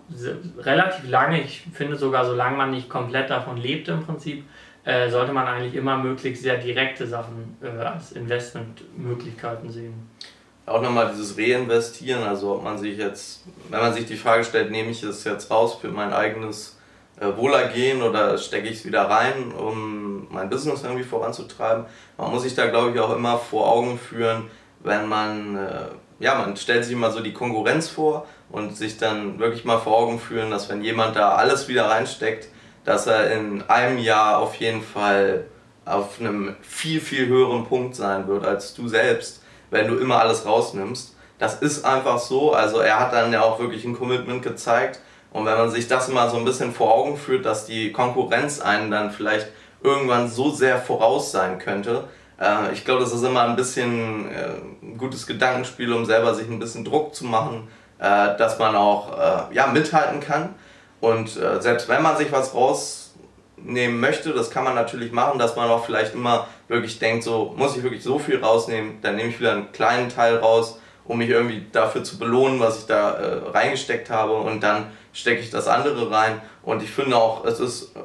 relativ 0.59 1.11
lange, 1.11 1.41
ich 1.41 1.65
finde 1.73 1.97
sogar, 1.97 2.25
solange 2.25 2.57
man 2.57 2.71
nicht 2.71 2.89
komplett 2.89 3.29
davon 3.29 3.57
lebt 3.57 3.89
im 3.89 4.05
Prinzip, 4.05 4.45
äh, 4.85 5.11
sollte 5.11 5.33
man 5.33 5.47
eigentlich 5.47 5.75
immer 5.75 5.97
möglichst 5.97 6.43
sehr 6.43 6.57
direkte 6.57 7.07
Sachen 7.07 7.57
äh, 7.61 7.67
als 7.67 8.13
Investmentmöglichkeiten 8.13 9.69
sehen. 9.69 10.09
Auch 10.65 10.81
nochmal 10.81 11.11
dieses 11.11 11.37
Reinvestieren, 11.37 12.23
also 12.23 12.55
ob 12.55 12.63
man 12.63 12.79
sich 12.79 12.97
jetzt, 12.97 13.45
wenn 13.69 13.81
man 13.81 13.93
sich 13.93 14.07
die 14.07 14.17
Frage 14.17 14.45
stellt, 14.45 14.71
nehme 14.71 14.91
ich 14.91 15.03
es 15.03 15.25
jetzt 15.25 15.51
raus 15.51 15.75
für 15.81 15.89
mein 15.89 16.13
eigenes 16.13 16.80
Wohlergehen 17.37 18.03
oder 18.03 18.39
stecke 18.39 18.69
ich 18.69 18.79
es 18.79 18.85
wieder 18.85 19.03
rein, 19.03 19.53
um 19.53 20.27
mein 20.31 20.49
Business 20.49 20.83
irgendwie 20.83 21.05
voranzutreiben. 21.05 21.85
Man 22.17 22.31
muss 22.31 22.43
sich 22.43 22.55
da, 22.55 22.67
glaube 22.67 22.93
ich, 22.93 23.01
auch 23.01 23.15
immer 23.15 23.37
vor 23.39 23.71
Augen 23.71 23.99
führen, 23.99 24.45
wenn 24.83 25.07
man, 25.09 25.57
äh, 25.57 25.89
ja, 26.19 26.35
man 26.37 26.57
stellt 26.57 26.85
sich 26.85 26.95
immer 26.95 27.11
so 27.11 27.21
die 27.21 27.35
Konkurrenz 27.35 27.89
vor 27.89 28.27
und 28.51 28.77
sich 28.77 28.97
dann 28.97 29.39
wirklich 29.39 29.65
mal 29.65 29.79
vor 29.79 29.99
Augen 29.99 30.19
führen, 30.19 30.51
dass 30.51 30.69
wenn 30.71 30.83
jemand 30.83 31.17
da 31.17 31.35
alles 31.35 31.69
wieder 31.69 31.91
reinsteckt, 31.91 32.49
dass 32.85 33.07
er 33.07 33.33
in 33.33 33.63
einem 33.69 33.99
Jahr 33.99 34.39
auf 34.39 34.55
jeden 34.57 34.83
Fall 34.83 35.45
auf 35.85 36.21
einem 36.21 36.57
viel, 36.63 37.01
viel 37.01 37.27
höheren 37.27 37.67
Punkt 37.67 37.97
sein 37.97 38.27
wird 38.29 38.47
als 38.47 38.75
du 38.75 38.89
selbst, 38.89 39.43
wenn 39.71 39.89
du 39.89 39.97
immer 39.97 40.21
alles 40.21 40.47
rausnimmst. 40.47 41.17
Das 41.39 41.61
ist 41.61 41.85
einfach 41.85 42.19
so. 42.19 42.53
Also 42.53 42.81
er 42.81 43.01
hat 43.01 43.13
dann 43.13 43.33
ja 43.33 43.43
auch 43.43 43.59
wirklich 43.59 43.85
ein 43.85 43.97
Commitment 43.97 44.43
gezeigt 44.43 45.01
und 45.33 45.47
wenn 45.47 45.57
man 45.57 45.71
sich 45.71 45.87
das 45.89 46.09
mal 46.09 46.29
so 46.29 46.37
ein 46.37 46.45
bisschen 46.45 46.73
vor 46.73 46.93
Augen 46.93 47.17
führt, 47.17 47.45
dass 47.45 47.67
die 47.67 47.93
Konkurrenz 47.93 48.61
einen 48.61 48.91
dann 48.91 49.11
vielleicht 49.11 49.49
irgendwann 49.83 50.29
so 50.29 50.51
sehr 50.51 50.79
voraus 50.79 51.31
sein 51.31 51.59
könnte, 51.59 52.05
äh, 52.41 52.73
ich 52.73 52.85
glaube, 52.85 53.01
das 53.01 53.13
ist 53.13 53.23
immer 53.23 53.43
ein 53.43 53.57
bisschen 53.57 54.31
äh, 54.31 54.49
ein 54.83 54.99
gutes 54.99 55.27
Gedankenspiel, 55.27 55.93
um 55.93 56.05
selber 56.05 56.35
sich 56.35 56.49
ein 56.49 56.59
bisschen 56.59 56.85
Druck 56.85 57.15
zu 57.15 57.25
machen, 57.27 57.69
äh, 57.99 58.37
dass 58.37 58.59
man 58.59 58.75
auch 58.75 59.17
äh, 59.17 59.55
ja, 59.55 59.67
mithalten 59.69 60.21
kann. 60.21 60.55
Und 61.01 61.37
äh, 61.37 61.61
selbst 61.61 61.89
wenn 61.89 62.03
man 62.03 62.17
sich 62.17 62.33
was 62.33 62.55
rausnehmen 62.55 64.01
möchte, 64.01 64.33
das 64.33 64.51
kann 64.51 64.65
man 64.65 64.75
natürlich 64.75 65.13
machen, 65.13 65.39
dass 65.39 65.57
man 65.57 65.71
auch 65.71 65.85
vielleicht 65.85 66.15
immer 66.15 66.47
wirklich 66.69 66.99
denkt, 66.99 67.25
so 67.25 67.55
muss 67.57 67.77
ich 67.77 67.83
wirklich 67.83 68.03
so 68.03 68.19
viel 68.19 68.43
rausnehmen, 68.43 69.01
dann 69.03 69.17
nehme 69.17 69.29
ich 69.31 69.41
wieder 69.41 69.53
einen 69.53 69.73
kleinen 69.73 70.09
Teil 70.09 70.37
raus, 70.37 70.80
um 71.11 71.19
mich 71.19 71.29
irgendwie 71.29 71.67
dafür 71.73 72.05
zu 72.05 72.21
belohnen, 72.21 72.61
was 72.61 72.79
ich 72.79 72.87
da 72.87 73.15
äh, 73.15 73.49
reingesteckt 73.51 74.11
habe 74.11 74.35
und 74.35 74.63
dann 74.63 74.93
stecke 75.13 75.41
ich 75.41 75.51
das 75.51 75.67
andere 75.67 76.09
rein. 76.09 76.41
Und 76.63 76.85
ich 76.85 76.91
finde 76.93 77.17
auch, 77.17 77.45
es 77.45 77.59
ist, 77.59 77.97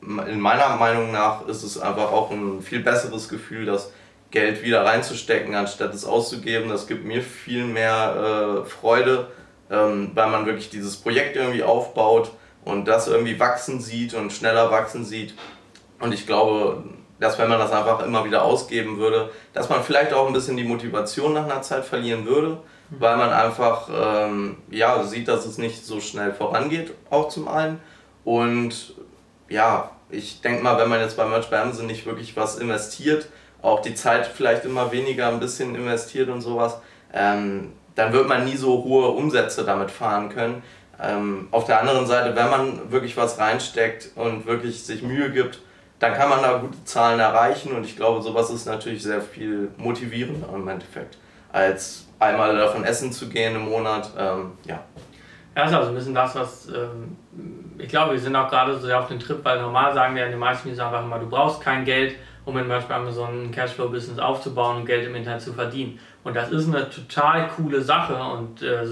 in 0.00 0.40
meiner 0.40 0.76
Meinung 0.76 1.12
nach, 1.12 1.46
ist 1.48 1.62
es 1.62 1.78
einfach 1.78 2.10
auch 2.10 2.30
ein 2.30 2.62
viel 2.62 2.80
besseres 2.80 3.28
Gefühl, 3.28 3.66
das 3.66 3.92
Geld 4.30 4.62
wieder 4.62 4.86
reinzustecken, 4.86 5.54
anstatt 5.54 5.92
es 5.92 6.06
auszugeben. 6.06 6.70
Das 6.70 6.86
gibt 6.86 7.04
mir 7.04 7.20
viel 7.20 7.64
mehr 7.64 8.62
äh, 8.64 8.64
Freude, 8.64 9.26
ähm, 9.70 10.12
weil 10.14 10.30
man 10.30 10.46
wirklich 10.46 10.70
dieses 10.70 10.96
Projekt 10.96 11.36
irgendwie 11.36 11.62
aufbaut 11.62 12.30
und 12.64 12.88
das 12.88 13.06
irgendwie 13.06 13.38
wachsen 13.38 13.82
sieht 13.82 14.14
und 14.14 14.32
schneller 14.32 14.70
wachsen 14.70 15.04
sieht. 15.04 15.34
Und 15.98 16.14
ich 16.14 16.26
glaube, 16.26 16.84
dass 17.20 17.38
wenn 17.38 17.48
man 17.48 17.58
das 17.58 17.70
einfach 17.70 18.04
immer 18.04 18.24
wieder 18.24 18.42
ausgeben 18.42 18.98
würde, 18.98 19.30
dass 19.52 19.68
man 19.68 19.82
vielleicht 19.82 20.12
auch 20.12 20.26
ein 20.26 20.32
bisschen 20.32 20.56
die 20.56 20.64
Motivation 20.64 21.34
nach 21.34 21.44
einer 21.44 21.62
Zeit 21.62 21.84
verlieren 21.84 22.26
würde 22.26 22.58
weil 22.90 23.16
man 23.16 23.30
einfach 23.30 23.88
ähm, 23.92 24.56
ja, 24.70 25.02
sieht, 25.04 25.28
dass 25.28 25.46
es 25.46 25.58
nicht 25.58 25.84
so 25.84 26.00
schnell 26.00 26.32
vorangeht, 26.32 26.92
auch 27.08 27.28
zum 27.28 27.48
einen. 27.48 27.80
Und 28.24 28.94
ja, 29.48 29.92
ich 30.10 30.40
denke 30.40 30.62
mal, 30.62 30.78
wenn 30.78 30.88
man 30.88 31.00
jetzt 31.00 31.16
bei 31.16 31.24
Merch 31.24 31.48
bei 31.50 31.60
Amazon 31.60 31.86
nicht 31.86 32.06
wirklich 32.06 32.36
was 32.36 32.58
investiert, 32.58 33.28
auch 33.62 33.80
die 33.80 33.94
Zeit 33.94 34.26
vielleicht 34.26 34.64
immer 34.64 34.90
weniger 34.90 35.28
ein 35.28 35.40
bisschen 35.40 35.74
investiert 35.74 36.28
und 36.28 36.40
sowas, 36.40 36.78
ähm, 37.12 37.72
dann 37.94 38.12
wird 38.12 38.28
man 38.28 38.44
nie 38.44 38.56
so 38.56 38.84
hohe 38.84 39.08
Umsätze 39.08 39.64
damit 39.64 39.90
fahren 39.90 40.28
können. 40.30 40.62
Ähm, 41.00 41.48
auf 41.50 41.64
der 41.64 41.80
anderen 41.80 42.06
Seite, 42.06 42.34
wenn 42.34 42.50
man 42.50 42.90
wirklich 42.90 43.16
was 43.16 43.38
reinsteckt 43.38 44.10
und 44.16 44.46
wirklich 44.46 44.84
sich 44.84 45.02
Mühe 45.02 45.30
gibt, 45.30 45.60
dann 46.00 46.14
kann 46.14 46.28
man 46.28 46.42
da 46.42 46.58
gute 46.58 46.82
Zahlen 46.84 47.20
erreichen 47.20 47.72
und 47.72 47.84
ich 47.84 47.94
glaube, 47.94 48.22
sowas 48.22 48.50
ist 48.50 48.66
natürlich 48.66 49.02
sehr 49.02 49.20
viel 49.20 49.70
motivierender 49.76 50.48
im 50.54 50.66
Endeffekt 50.66 51.18
als 51.52 52.08
einmal 52.18 52.56
davon 52.56 52.84
essen 52.84 53.12
zu 53.12 53.28
gehen 53.28 53.54
im 53.54 53.68
Monat. 53.68 54.10
Ähm, 54.18 54.52
ja. 54.64 54.80
Ja, 55.54 55.64
ist 55.64 55.74
also 55.74 55.90
ein 55.90 55.94
bisschen 55.94 56.14
das, 56.14 56.34
was 56.34 56.68
ähm, 56.68 57.16
ich 57.76 57.88
glaube, 57.88 58.12
wir 58.12 58.20
sind 58.20 58.34
auch 58.34 58.48
gerade 58.48 58.74
so 58.74 58.86
sehr 58.86 58.98
auf 58.98 59.08
den 59.08 59.18
Trip, 59.18 59.44
weil 59.44 59.60
normal 59.60 59.92
sagen 59.92 60.14
wir 60.14 60.22
ja 60.22 60.28
den 60.28 60.38
meisten 60.38 60.70
Videos 60.70 60.84
einfach 60.84 61.04
immer, 61.04 61.18
du 61.18 61.28
brauchst 61.28 61.60
kein 61.60 61.84
Geld, 61.84 62.14
um 62.44 62.56
in 62.56 62.68
Beispiel 62.68 62.94
Amazon 62.96 63.44
ein 63.44 63.50
Cashflow-Business 63.50 64.18
aufzubauen 64.18 64.78
und 64.78 64.86
Geld 64.86 65.06
im 65.06 65.14
Internet 65.14 65.42
zu 65.42 65.52
verdienen. 65.52 65.98
Und 66.22 66.36
das 66.36 66.50
ist 66.50 66.68
eine 66.68 66.88
total 66.88 67.48
coole 67.48 67.82
Sache 67.82 68.14
und 68.14 68.62
äh, 68.62 68.86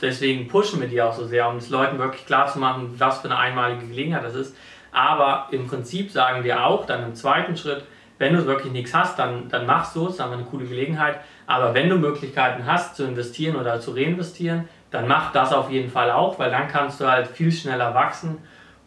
deswegen 0.00 0.48
pushen 0.48 0.80
wir 0.80 0.88
die 0.88 1.00
auch 1.00 1.12
so 1.12 1.26
sehr, 1.26 1.48
um 1.48 1.56
es 1.56 1.70
Leuten 1.70 1.98
wirklich 1.98 2.26
klar 2.26 2.46
zu 2.46 2.58
machen, 2.58 2.94
was 2.98 3.18
für 3.18 3.28
eine 3.28 3.38
einmalige 3.38 3.86
Gelegenheit 3.86 4.24
das 4.24 4.34
ist. 4.34 4.56
Aber 4.94 5.48
im 5.50 5.66
Prinzip 5.66 6.10
sagen 6.10 6.44
wir 6.44 6.64
auch 6.64 6.86
dann 6.86 7.02
im 7.02 7.14
zweiten 7.14 7.56
Schritt, 7.56 7.84
wenn 8.18 8.32
du 8.32 8.46
wirklich 8.46 8.72
nichts 8.72 8.94
hast, 8.94 9.18
dann, 9.18 9.48
dann 9.48 9.66
machst 9.66 9.96
du 9.96 10.06
es, 10.06 10.16
dann 10.16 10.26
haben 10.26 10.32
wir 10.32 10.38
eine 10.38 10.46
coole 10.46 10.66
Gelegenheit. 10.66 11.18
Aber 11.46 11.74
wenn 11.74 11.90
du 11.90 11.96
Möglichkeiten 11.96 12.64
hast 12.64 12.94
zu 12.96 13.04
investieren 13.04 13.56
oder 13.56 13.80
zu 13.80 13.90
reinvestieren, 13.90 14.68
dann 14.92 15.08
mach 15.08 15.32
das 15.32 15.52
auf 15.52 15.68
jeden 15.68 15.90
Fall 15.90 16.12
auch, 16.12 16.38
weil 16.38 16.50
dann 16.52 16.68
kannst 16.68 17.00
du 17.00 17.10
halt 17.10 17.26
viel 17.26 17.50
schneller 17.50 17.92
wachsen 17.92 18.38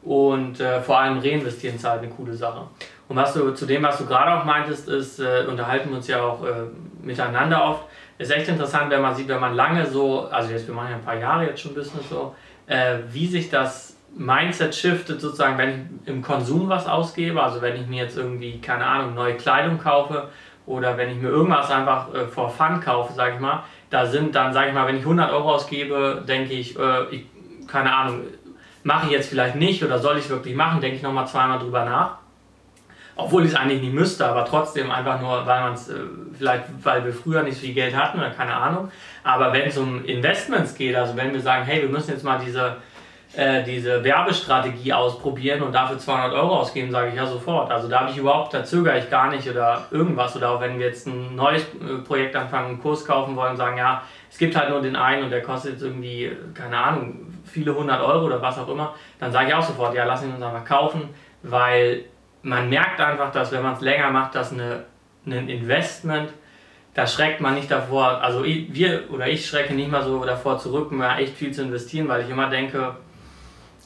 und 0.01 0.61
äh, 0.61 0.81
vor 0.81 0.97
allem 0.97 1.19
reinvestieren 1.19 1.75
ist 1.75 1.83
halt 1.83 2.01
eine 2.01 2.09
coole 2.09 2.33
Sache. 2.33 2.61
Und 3.09 3.17
was 3.17 3.33
du 3.33 3.51
zu 3.51 3.65
dem, 3.65 3.83
was 3.83 3.97
du 3.97 4.05
gerade 4.05 4.39
auch 4.39 4.45
meintest, 4.45 4.87
ist, 4.87 5.19
äh, 5.19 5.45
unterhalten 5.45 5.89
wir 5.89 5.97
uns 5.97 6.07
ja 6.07 6.21
auch 6.21 6.45
äh, 6.45 6.53
miteinander 7.01 7.65
oft, 7.65 7.83
ist 8.17 8.31
echt 8.31 8.47
interessant, 8.47 8.89
wenn 8.89 9.01
man 9.01 9.13
sieht, 9.13 9.27
wenn 9.27 9.41
man 9.41 9.55
lange 9.55 9.85
so, 9.85 10.21
also 10.29 10.51
jetzt, 10.51 10.67
wir 10.67 10.73
machen 10.73 10.91
ja 10.91 10.95
ein 10.95 11.03
paar 11.03 11.17
Jahre 11.17 11.47
jetzt 11.47 11.59
schon 11.59 11.73
Business 11.73 12.09
so, 12.09 12.33
äh, 12.67 12.99
wie 13.11 13.27
sich 13.27 13.49
das 13.49 13.96
Mindset 14.15 14.73
shiftet 14.73 15.21
sozusagen, 15.21 15.57
wenn 15.57 15.69
ich 15.69 16.07
im 16.07 16.21
Konsum 16.21 16.69
was 16.69 16.87
ausgebe, 16.87 17.41
also 17.41 17.61
wenn 17.61 17.75
ich 17.75 17.87
mir 17.87 18.03
jetzt 18.03 18.17
irgendwie, 18.17 18.59
keine 18.59 18.85
Ahnung, 18.85 19.13
neue 19.13 19.35
Kleidung 19.35 19.77
kaufe 19.77 20.29
oder 20.65 20.97
wenn 20.97 21.11
ich 21.11 21.17
mir 21.17 21.29
irgendwas 21.29 21.69
einfach 21.69 22.13
äh, 22.13 22.25
for 22.25 22.49
fun 22.49 22.81
kaufe, 22.81 23.13
sage 23.13 23.35
ich 23.35 23.39
mal, 23.39 23.63
da 23.89 24.05
sind 24.05 24.35
dann, 24.35 24.53
sage 24.53 24.69
ich 24.69 24.73
mal, 24.73 24.87
wenn 24.87 24.97
ich 24.97 25.03
100 25.03 25.31
Euro 25.31 25.53
ausgebe, 25.53 26.23
denke 26.27 26.53
ich, 26.53 26.77
äh, 26.77 27.05
ich 27.11 27.25
keine 27.67 27.93
Ahnung, 27.93 28.21
mache 28.83 29.07
ich 29.07 29.11
jetzt 29.11 29.29
vielleicht 29.29 29.55
nicht 29.55 29.83
oder 29.83 29.99
soll 29.99 30.17
ich 30.17 30.25
es 30.25 30.29
wirklich 30.29 30.55
machen, 30.55 30.81
denke 30.81 30.97
ich 30.97 31.03
nochmal 31.03 31.27
zweimal 31.27 31.59
drüber 31.59 31.85
nach. 31.85 32.17
Obwohl 33.15 33.45
ich 33.45 33.51
es 33.51 33.55
eigentlich 33.55 33.81
nicht 33.81 33.93
müsste, 33.93 34.27
aber 34.27 34.45
trotzdem 34.45 34.91
einfach 34.91 35.19
nur, 35.19 35.45
weil 35.45 35.61
man 35.61 35.73
es 35.73 35.89
äh, 35.89 35.95
vielleicht, 36.37 36.65
weil 36.83 37.03
wir 37.03 37.13
früher 37.13 37.41
nicht 37.43 37.55
so 37.55 37.65
viel 37.65 37.73
Geld 37.73 37.95
hatten 37.95 38.19
oder 38.19 38.29
keine 38.29 38.53
Ahnung. 38.53 38.91
Aber 39.23 39.51
wenn 39.53 39.67
es 39.67 39.77
um 39.77 40.05
Investments 40.05 40.75
geht, 40.75 40.95
also 40.95 41.17
wenn 41.17 41.33
wir 41.33 41.41
sagen, 41.41 41.65
hey, 41.65 41.81
wir 41.81 41.89
müssen 41.89 42.11
jetzt 42.11 42.23
mal 42.23 42.39
diese 42.43 42.77
äh, 43.37 43.63
diese 43.63 44.03
Werbestrategie 44.03 44.91
ausprobieren 44.93 45.61
und 45.61 45.71
dafür 45.71 45.99
200 45.99 46.33
Euro 46.33 46.55
ausgeben, 46.55 46.89
sage 46.89 47.09
ich 47.09 47.15
ja 47.15 47.27
sofort. 47.27 47.71
Also 47.71 47.87
da 47.87 47.99
habe 47.99 48.09
ich 48.09 48.17
überhaupt, 48.17 48.51
da 48.51 48.63
zögere 48.63 48.97
ich 48.97 49.11
gar 49.11 49.29
nicht 49.29 49.47
oder 49.47 49.85
irgendwas. 49.91 50.35
Oder 50.35 50.49
auch 50.49 50.59
wenn 50.59 50.79
wir 50.79 50.87
jetzt 50.87 51.05
ein 51.05 51.35
neues 51.35 51.61
äh, 51.61 51.99
Projekt 52.03 52.35
anfangen, 52.35 52.69
einen 52.69 52.81
Kurs 52.81 53.05
kaufen 53.05 53.35
wollen, 53.35 53.55
sagen, 53.55 53.77
ja, 53.77 54.01
es 54.27 54.39
gibt 54.39 54.55
halt 54.55 54.71
nur 54.71 54.81
den 54.81 54.95
einen 54.95 55.25
und 55.25 55.29
der 55.29 55.43
kostet 55.43 55.73
jetzt 55.73 55.83
irgendwie, 55.83 56.35
keine 56.55 56.79
Ahnung, 56.79 57.31
viele 57.45 57.75
hundert 57.75 58.01
Euro 58.01 58.25
oder 58.25 58.41
was 58.41 58.57
auch 58.57 58.69
immer, 58.69 58.95
dann 59.19 59.31
sage 59.31 59.49
ich 59.49 59.53
auch 59.53 59.61
sofort, 59.61 59.93
ja, 59.93 60.05
lass 60.05 60.23
ihn 60.23 60.33
uns 60.33 60.41
einfach 60.41 60.65
kaufen, 60.65 61.09
weil 61.43 62.05
man 62.41 62.69
merkt 62.71 62.99
einfach, 62.99 63.31
dass 63.31 63.51
wenn 63.51 63.61
man 63.61 63.75
es 63.75 63.81
länger 63.81 64.09
macht, 64.09 64.33
dass 64.33 64.51
eine, 64.51 64.85
ein 65.27 65.47
Investment, 65.47 66.29
da 66.95 67.05
schreckt 67.05 67.39
man 67.39 67.53
nicht 67.53 67.69
davor, 67.69 68.19
also 68.23 68.43
wir 68.43 69.03
oder 69.11 69.27
ich 69.27 69.45
schrecke 69.45 69.75
nicht 69.75 69.91
mal 69.91 70.01
so 70.01 70.25
davor 70.25 70.57
zurück, 70.57 70.91
mal 70.91 71.19
echt 71.19 71.35
viel 71.35 71.51
zu 71.51 71.61
investieren, 71.61 72.07
weil 72.07 72.23
ich 72.23 72.29
immer 72.31 72.49
denke, 72.49 72.95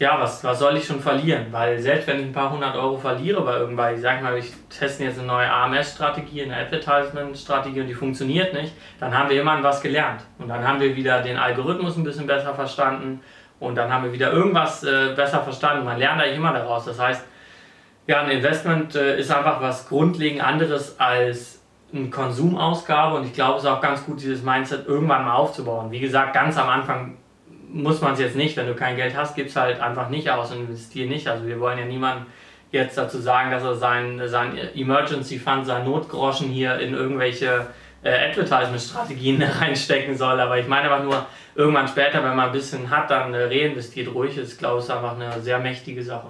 ja, 0.01 0.19
was, 0.19 0.43
was 0.43 0.57
soll 0.57 0.77
ich 0.77 0.85
schon 0.85 0.99
verlieren? 0.99 1.45
Weil 1.51 1.77
selbst 1.77 2.07
wenn 2.07 2.19
ich 2.19 2.25
ein 2.25 2.33
paar 2.33 2.51
hundert 2.51 2.75
Euro 2.75 2.97
verliere 2.97 3.41
bei 3.41 3.57
irgendwas, 3.57 3.93
ich 3.93 4.01
sag 4.01 4.23
mal, 4.23 4.35
ich 4.35 4.51
teste 4.67 5.03
jetzt 5.03 5.19
eine 5.19 5.27
neue 5.27 5.47
AMS-Strategie, 5.47 6.41
eine 6.41 6.57
Advertisement-Strategie 6.57 7.81
und 7.81 7.87
die 7.87 7.93
funktioniert 7.93 8.51
nicht, 8.51 8.73
dann 8.99 9.15
haben 9.15 9.29
wir 9.29 9.39
immerhin 9.39 9.63
was 9.63 9.79
gelernt. 9.79 10.21
Und 10.39 10.47
dann 10.47 10.67
haben 10.67 10.79
wir 10.79 10.95
wieder 10.95 11.21
den 11.21 11.37
Algorithmus 11.37 11.97
ein 11.97 12.03
bisschen 12.03 12.25
besser 12.25 12.55
verstanden 12.55 13.21
und 13.59 13.75
dann 13.75 13.93
haben 13.93 14.05
wir 14.05 14.11
wieder 14.11 14.33
irgendwas 14.33 14.83
äh, 14.83 15.13
besser 15.15 15.43
verstanden. 15.43 15.85
Man 15.85 15.99
lernt 15.99 16.19
eigentlich 16.19 16.37
immer 16.37 16.53
daraus. 16.53 16.85
Das 16.85 16.99
heißt, 16.99 17.23
ja, 18.07 18.21
ein 18.23 18.31
Investment 18.31 18.95
äh, 18.95 19.19
ist 19.19 19.29
einfach 19.29 19.61
was 19.61 19.87
grundlegend 19.87 20.43
anderes 20.43 20.99
als 20.99 21.61
eine 21.93 22.09
Konsumausgabe 22.09 23.17
und 23.17 23.25
ich 23.27 23.33
glaube, 23.33 23.57
es 23.57 23.65
ist 23.65 23.69
auch 23.69 23.81
ganz 23.81 24.03
gut, 24.03 24.19
dieses 24.19 24.41
Mindset 24.41 24.87
irgendwann 24.87 25.25
mal 25.25 25.35
aufzubauen. 25.35 25.91
Wie 25.91 25.99
gesagt, 25.99 26.33
ganz 26.33 26.57
am 26.57 26.69
Anfang 26.69 27.17
muss 27.73 28.01
man 28.01 28.13
es 28.13 28.19
jetzt 28.19 28.35
nicht. 28.35 28.57
Wenn 28.57 28.67
du 28.67 28.75
kein 28.75 28.95
Geld 28.95 29.15
hast, 29.15 29.35
gibst 29.35 29.55
halt 29.55 29.79
einfach 29.79 30.09
nicht 30.09 30.29
aus 30.29 30.51
und 30.51 30.61
investier 30.61 31.07
nicht. 31.07 31.27
Also 31.27 31.45
wir 31.45 31.59
wollen 31.59 31.77
ja 31.77 31.85
niemanden 31.85 32.25
jetzt 32.71 32.97
dazu 32.97 33.19
sagen, 33.19 33.51
dass 33.51 33.63
er 33.63 33.75
sein, 33.75 34.21
sein 34.25 34.57
Emergency 34.75 35.39
Fund, 35.39 35.65
sein 35.65 35.85
Notgroschen 35.85 36.49
hier 36.49 36.79
in 36.79 36.93
irgendwelche 36.93 37.67
äh, 38.03 38.29
Advertisement-Strategien 38.29 39.41
reinstecken 39.59 40.17
soll. 40.17 40.39
Aber 40.39 40.57
ich 40.57 40.67
meine 40.67 40.89
aber 40.89 41.03
nur, 41.03 41.25
irgendwann 41.55 41.87
später, 41.87 42.23
wenn 42.23 42.35
man 42.35 42.47
ein 42.47 42.51
bisschen 42.51 42.89
hat, 42.89 43.09
dann 43.09 43.33
äh, 43.33 43.43
reinvestiert 43.43 44.13
ruhig 44.13 44.37
ist, 44.37 44.57
glaube 44.57 44.81
ich, 44.81 44.89
einfach 44.91 45.15
eine 45.15 45.41
sehr 45.41 45.59
mächtige 45.59 46.03
Sache. 46.03 46.27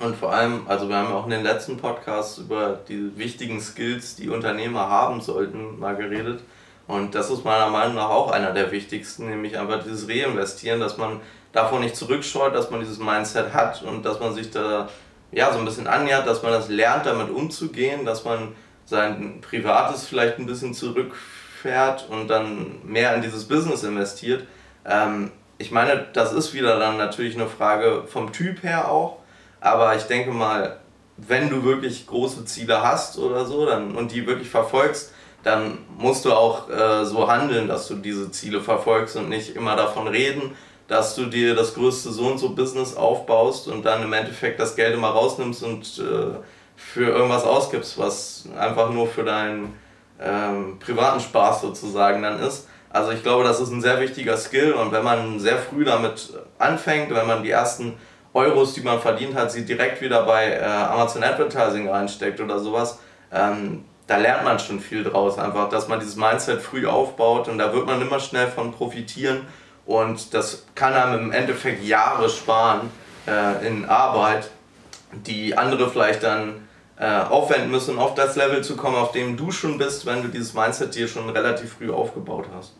Und 0.00 0.16
vor 0.16 0.32
allem, 0.32 0.62
also 0.66 0.88
wir 0.88 0.96
haben 0.96 1.12
auch 1.12 1.24
in 1.24 1.30
den 1.30 1.42
letzten 1.42 1.76
Podcasts 1.76 2.38
über 2.38 2.80
die 2.88 3.18
wichtigen 3.18 3.60
Skills, 3.60 4.16
die 4.16 4.30
Unternehmer 4.30 4.88
haben 4.88 5.20
sollten, 5.20 5.78
mal 5.78 5.94
geredet. 5.94 6.40
Und 6.86 7.14
das 7.14 7.30
ist 7.30 7.44
meiner 7.44 7.68
Meinung 7.68 7.94
nach 7.94 8.08
auch 8.08 8.30
einer 8.30 8.52
der 8.52 8.72
wichtigsten, 8.72 9.28
nämlich 9.28 9.58
einfach 9.58 9.82
dieses 9.82 10.08
Reinvestieren, 10.08 10.80
dass 10.80 10.96
man 10.96 11.20
davon 11.52 11.80
nicht 11.80 11.96
zurückscheut, 11.96 12.54
dass 12.54 12.70
man 12.70 12.80
dieses 12.80 12.98
Mindset 12.98 13.52
hat 13.52 13.82
und 13.82 14.04
dass 14.04 14.20
man 14.20 14.34
sich 14.34 14.50
da 14.50 14.88
ja 15.32 15.52
so 15.52 15.58
ein 15.58 15.64
bisschen 15.64 15.86
annähert, 15.86 16.26
dass 16.26 16.42
man 16.42 16.52
das 16.52 16.68
lernt, 16.68 17.06
damit 17.06 17.30
umzugehen, 17.30 18.04
dass 18.04 18.24
man 18.24 18.54
sein 18.84 19.40
Privates 19.40 20.06
vielleicht 20.06 20.38
ein 20.38 20.46
bisschen 20.46 20.74
zurückfährt 20.74 22.08
und 22.08 22.28
dann 22.28 22.80
mehr 22.84 23.14
in 23.14 23.22
dieses 23.22 23.46
Business 23.46 23.84
investiert. 23.84 24.46
Ähm, 24.84 25.30
ich 25.58 25.70
meine, 25.70 26.06
das 26.12 26.32
ist 26.32 26.54
wieder 26.54 26.78
dann 26.78 26.96
natürlich 26.96 27.34
eine 27.36 27.46
Frage 27.46 28.04
vom 28.06 28.32
Typ 28.32 28.62
her 28.62 28.90
auch, 28.90 29.18
aber 29.60 29.94
ich 29.94 30.04
denke 30.04 30.30
mal, 30.30 30.80
wenn 31.16 31.50
du 31.50 31.64
wirklich 31.64 32.06
große 32.06 32.44
Ziele 32.46 32.82
hast 32.82 33.18
oder 33.18 33.44
so 33.44 33.66
dann, 33.66 33.94
und 33.94 34.10
die 34.12 34.26
wirklich 34.26 34.48
verfolgst, 34.48 35.12
dann 35.42 35.78
musst 35.96 36.24
du 36.24 36.32
auch 36.32 36.68
äh, 36.68 37.04
so 37.04 37.28
handeln, 37.28 37.68
dass 37.68 37.88
du 37.88 37.94
diese 37.94 38.30
Ziele 38.30 38.60
verfolgst 38.60 39.16
und 39.16 39.28
nicht 39.28 39.56
immer 39.56 39.76
davon 39.76 40.06
reden, 40.06 40.54
dass 40.88 41.14
du 41.14 41.26
dir 41.26 41.54
das 41.54 41.74
größte 41.74 42.10
so 42.10 42.26
und 42.26 42.38
so 42.38 42.50
Business 42.50 42.96
aufbaust 42.96 43.68
und 43.68 43.84
dann 43.84 44.02
im 44.02 44.12
Endeffekt 44.12 44.58
das 44.58 44.76
Geld 44.76 44.94
immer 44.94 45.08
rausnimmst 45.08 45.62
und 45.62 45.98
äh, 45.98 46.38
für 46.76 47.10
irgendwas 47.10 47.44
ausgibst, 47.44 47.98
was 47.98 48.44
einfach 48.58 48.90
nur 48.90 49.06
für 49.06 49.22
deinen 49.22 49.74
ähm, 50.20 50.78
privaten 50.78 51.20
Spaß 51.20 51.60
sozusagen 51.62 52.22
dann 52.22 52.40
ist. 52.40 52.66
Also 52.90 53.12
ich 53.12 53.22
glaube, 53.22 53.44
das 53.44 53.60
ist 53.60 53.70
ein 53.70 53.80
sehr 53.80 54.00
wichtiger 54.00 54.36
Skill 54.36 54.72
und 54.72 54.90
wenn 54.90 55.04
man 55.04 55.38
sehr 55.38 55.58
früh 55.58 55.84
damit 55.84 56.32
anfängt, 56.58 57.14
wenn 57.14 57.26
man 57.26 57.44
die 57.44 57.50
ersten 57.50 57.94
Euros, 58.34 58.74
die 58.74 58.80
man 58.80 59.00
verdient 59.00 59.34
hat, 59.34 59.52
sie 59.52 59.64
direkt 59.64 60.00
wieder 60.00 60.24
bei 60.24 60.50
äh, 60.50 60.62
Amazon 60.64 61.22
Advertising 61.22 61.88
reinsteckt 61.88 62.40
oder 62.40 62.58
sowas, 62.58 62.98
ähm, 63.32 63.84
da 64.10 64.16
lernt 64.16 64.42
man 64.42 64.58
schon 64.58 64.80
viel 64.80 65.04
draus, 65.04 65.38
einfach, 65.38 65.68
dass 65.68 65.86
man 65.86 66.00
dieses 66.00 66.16
Mindset 66.16 66.60
früh 66.60 66.84
aufbaut 66.84 67.46
und 67.46 67.58
da 67.58 67.72
wird 67.72 67.86
man 67.86 68.02
immer 68.02 68.18
schnell 68.18 68.48
von 68.48 68.72
profitieren 68.72 69.46
und 69.86 70.34
das 70.34 70.66
kann 70.74 70.94
einem 70.94 71.26
im 71.26 71.32
Endeffekt 71.32 71.84
Jahre 71.84 72.28
sparen 72.28 72.90
äh, 73.28 73.64
in 73.64 73.84
Arbeit, 73.84 74.50
die 75.12 75.56
andere 75.56 75.88
vielleicht 75.88 76.24
dann 76.24 76.66
äh, 76.98 77.20
aufwenden 77.20 77.70
müssen, 77.70 78.00
auf 78.00 78.16
das 78.16 78.34
Level 78.34 78.64
zu 78.64 78.76
kommen, 78.76 78.96
auf 78.96 79.12
dem 79.12 79.36
du 79.36 79.52
schon 79.52 79.78
bist, 79.78 80.04
wenn 80.06 80.22
du 80.22 80.28
dieses 80.28 80.54
Mindset 80.54 80.92
dir 80.92 81.06
schon 81.06 81.30
relativ 81.30 81.74
früh 81.74 81.92
aufgebaut 81.92 82.46
hast. 82.52 82.74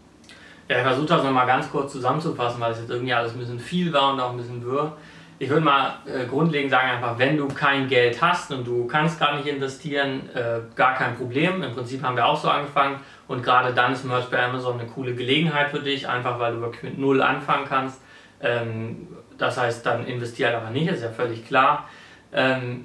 Ja, 0.68 0.78
ich 0.78 0.82
versuche 0.82 1.06
das 1.06 1.22
nochmal 1.22 1.46
ganz 1.46 1.70
kurz 1.70 1.92
zusammenzufassen, 1.92 2.60
weil 2.60 2.72
es 2.72 2.80
jetzt 2.80 2.90
irgendwie 2.90 3.14
alles 3.14 3.34
ein 3.34 3.38
bisschen 3.38 3.60
viel 3.60 3.92
war 3.92 4.14
und 4.14 4.18
auch 4.18 4.30
ein 4.30 4.36
bisschen 4.36 4.64
wirr 4.66 4.96
ich 5.40 5.48
würde 5.48 5.64
mal 5.64 5.94
äh, 6.04 6.26
grundlegend 6.26 6.70
sagen, 6.70 6.90
einfach, 6.90 7.18
wenn 7.18 7.38
du 7.38 7.48
kein 7.48 7.88
Geld 7.88 8.20
hast 8.20 8.52
und 8.52 8.66
du 8.66 8.86
kannst 8.86 9.18
gar 9.18 9.36
nicht 9.36 9.46
investieren, 9.46 10.28
äh, 10.34 10.60
gar 10.76 10.94
kein 10.94 11.16
Problem. 11.16 11.62
Im 11.62 11.72
Prinzip 11.72 12.02
haben 12.02 12.14
wir 12.14 12.26
auch 12.26 12.36
so 12.36 12.48
angefangen 12.48 13.00
und 13.26 13.42
gerade 13.42 13.72
dann 13.72 13.94
ist 13.94 14.04
Merch 14.04 14.26
bei 14.26 14.44
Amazon 14.44 14.78
eine 14.78 14.86
coole 14.90 15.14
Gelegenheit 15.14 15.70
für 15.70 15.80
dich, 15.80 16.06
einfach 16.06 16.38
weil 16.38 16.56
du 16.56 16.60
wirklich 16.60 16.82
mit 16.82 16.98
Null 16.98 17.22
anfangen 17.22 17.64
kannst. 17.66 18.02
Ähm, 18.42 19.08
das 19.38 19.58
heißt, 19.58 19.84
dann 19.86 20.06
investiere 20.06 20.52
halt 20.52 20.60
aber 20.60 20.70
nicht, 20.72 20.90
ist 20.90 21.02
ja 21.02 21.08
völlig 21.08 21.46
klar. 21.46 21.88
Ähm, 22.34 22.84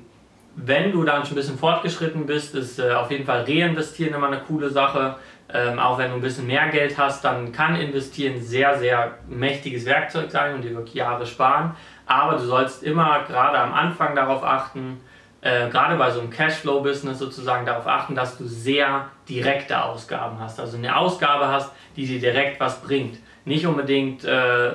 wenn 0.55 0.93
du 0.93 1.03
dann 1.03 1.25
schon 1.25 1.33
ein 1.33 1.35
bisschen 1.35 1.57
fortgeschritten 1.57 2.25
bist, 2.25 2.55
ist 2.55 2.79
äh, 2.79 2.93
auf 2.93 3.11
jeden 3.11 3.25
Fall 3.25 3.43
reinvestieren 3.43 4.13
immer 4.13 4.27
eine 4.27 4.39
coole 4.39 4.69
Sache. 4.69 5.17
Ähm, 5.55 5.79
auch 5.79 5.97
wenn 5.97 6.09
du 6.09 6.15
ein 6.15 6.21
bisschen 6.21 6.47
mehr 6.47 6.67
Geld 6.67 6.97
hast, 6.97 7.23
dann 7.23 7.53
kann 7.53 7.75
investieren 7.77 8.41
sehr, 8.41 8.77
sehr 8.77 9.19
mächtiges 9.27 9.85
Werkzeug 9.85 10.29
sein 10.29 10.53
und 10.53 10.63
dir 10.63 10.75
wirklich 10.75 10.95
Jahre 10.95 11.25
sparen. 11.25 11.75
Aber 12.05 12.33
du 12.33 12.39
sollst 12.39 12.83
immer 12.83 13.23
gerade 13.23 13.57
am 13.57 13.73
Anfang 13.73 14.15
darauf 14.15 14.43
achten, 14.43 14.99
äh, 15.39 15.69
gerade 15.69 15.95
bei 15.95 16.11
so 16.11 16.19
einem 16.19 16.29
Cashflow-Business 16.29 17.19
sozusagen 17.19 17.65
darauf 17.65 17.87
achten, 17.87 18.15
dass 18.15 18.37
du 18.37 18.45
sehr 18.45 19.05
direkte 19.29 19.81
Ausgaben 19.81 20.39
hast. 20.39 20.59
Also 20.59 20.75
eine 20.75 20.97
Ausgabe 20.97 21.47
hast, 21.47 21.71
die 21.95 22.05
dir 22.05 22.19
direkt 22.19 22.59
was 22.59 22.81
bringt. 22.81 23.19
Nicht 23.45 23.65
unbedingt, 23.65 24.25
äh, 24.25 24.71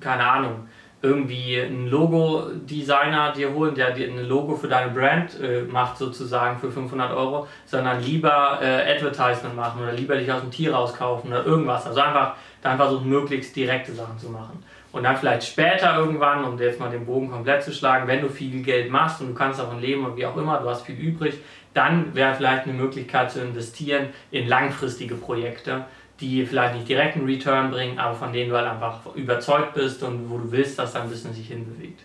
keine 0.00 0.24
Ahnung, 0.24 0.68
irgendwie 1.04 1.60
einen 1.60 1.88
Logo-Designer 1.88 3.32
dir 3.32 3.52
holen, 3.52 3.74
der 3.74 3.90
dir 3.92 4.08
ein 4.08 4.26
Logo 4.26 4.56
für 4.56 4.68
deine 4.68 4.90
Brand 4.90 5.38
äh, 5.38 5.62
macht 5.62 5.98
sozusagen 5.98 6.58
für 6.58 6.72
500 6.72 7.12
Euro, 7.12 7.46
sondern 7.66 8.02
lieber 8.02 8.58
äh, 8.62 8.96
Advertisement 8.96 9.54
machen 9.54 9.82
oder 9.82 9.92
lieber 9.92 10.16
dich 10.16 10.32
aus 10.32 10.40
dem 10.40 10.50
Tier 10.50 10.74
rauskaufen 10.74 11.30
oder 11.30 11.44
irgendwas. 11.44 11.86
Also 11.86 12.00
einfach 12.00 12.34
dann 12.62 12.78
versuchen, 12.78 13.08
möglichst 13.08 13.54
direkte 13.54 13.92
Sachen 13.92 14.18
zu 14.18 14.30
machen. 14.30 14.64
Und 14.92 15.02
dann 15.02 15.16
vielleicht 15.16 15.46
später 15.46 15.96
irgendwann, 15.98 16.44
um 16.44 16.58
jetzt 16.58 16.80
mal 16.80 16.90
den 16.90 17.04
Bogen 17.04 17.30
komplett 17.30 17.62
zu 17.62 17.72
schlagen, 17.72 18.06
wenn 18.06 18.20
du 18.20 18.28
viel 18.28 18.62
Geld 18.62 18.90
machst 18.90 19.20
und 19.20 19.28
du 19.28 19.34
kannst 19.34 19.58
davon 19.58 19.80
leben 19.80 20.06
und 20.06 20.16
wie 20.16 20.24
auch 20.24 20.36
immer, 20.36 20.58
du 20.58 20.68
hast 20.68 20.86
viel 20.86 20.96
übrig, 20.96 21.34
dann 21.74 22.14
wäre 22.14 22.34
vielleicht 22.34 22.64
eine 22.64 22.74
Möglichkeit 22.74 23.30
zu 23.32 23.40
investieren 23.40 24.10
in 24.30 24.46
langfristige 24.46 25.16
Projekte, 25.16 25.84
die 26.20 26.46
vielleicht 26.46 26.74
nicht 26.74 26.88
direkt 26.88 27.16
einen 27.16 27.26
Return 27.26 27.70
bringen, 27.70 27.98
aber 27.98 28.14
von 28.14 28.32
denen 28.32 28.50
du 28.50 28.56
halt 28.56 28.68
einfach 28.68 29.14
überzeugt 29.14 29.74
bist 29.74 30.02
und 30.02 30.30
wo 30.30 30.38
du 30.38 30.50
willst, 30.50 30.78
dass 30.78 30.92
dein 30.92 31.08
Business 31.08 31.36
sich 31.36 31.48
hinbewegt. 31.48 32.02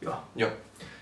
Ja. 0.00 0.22
Ja, 0.34 0.48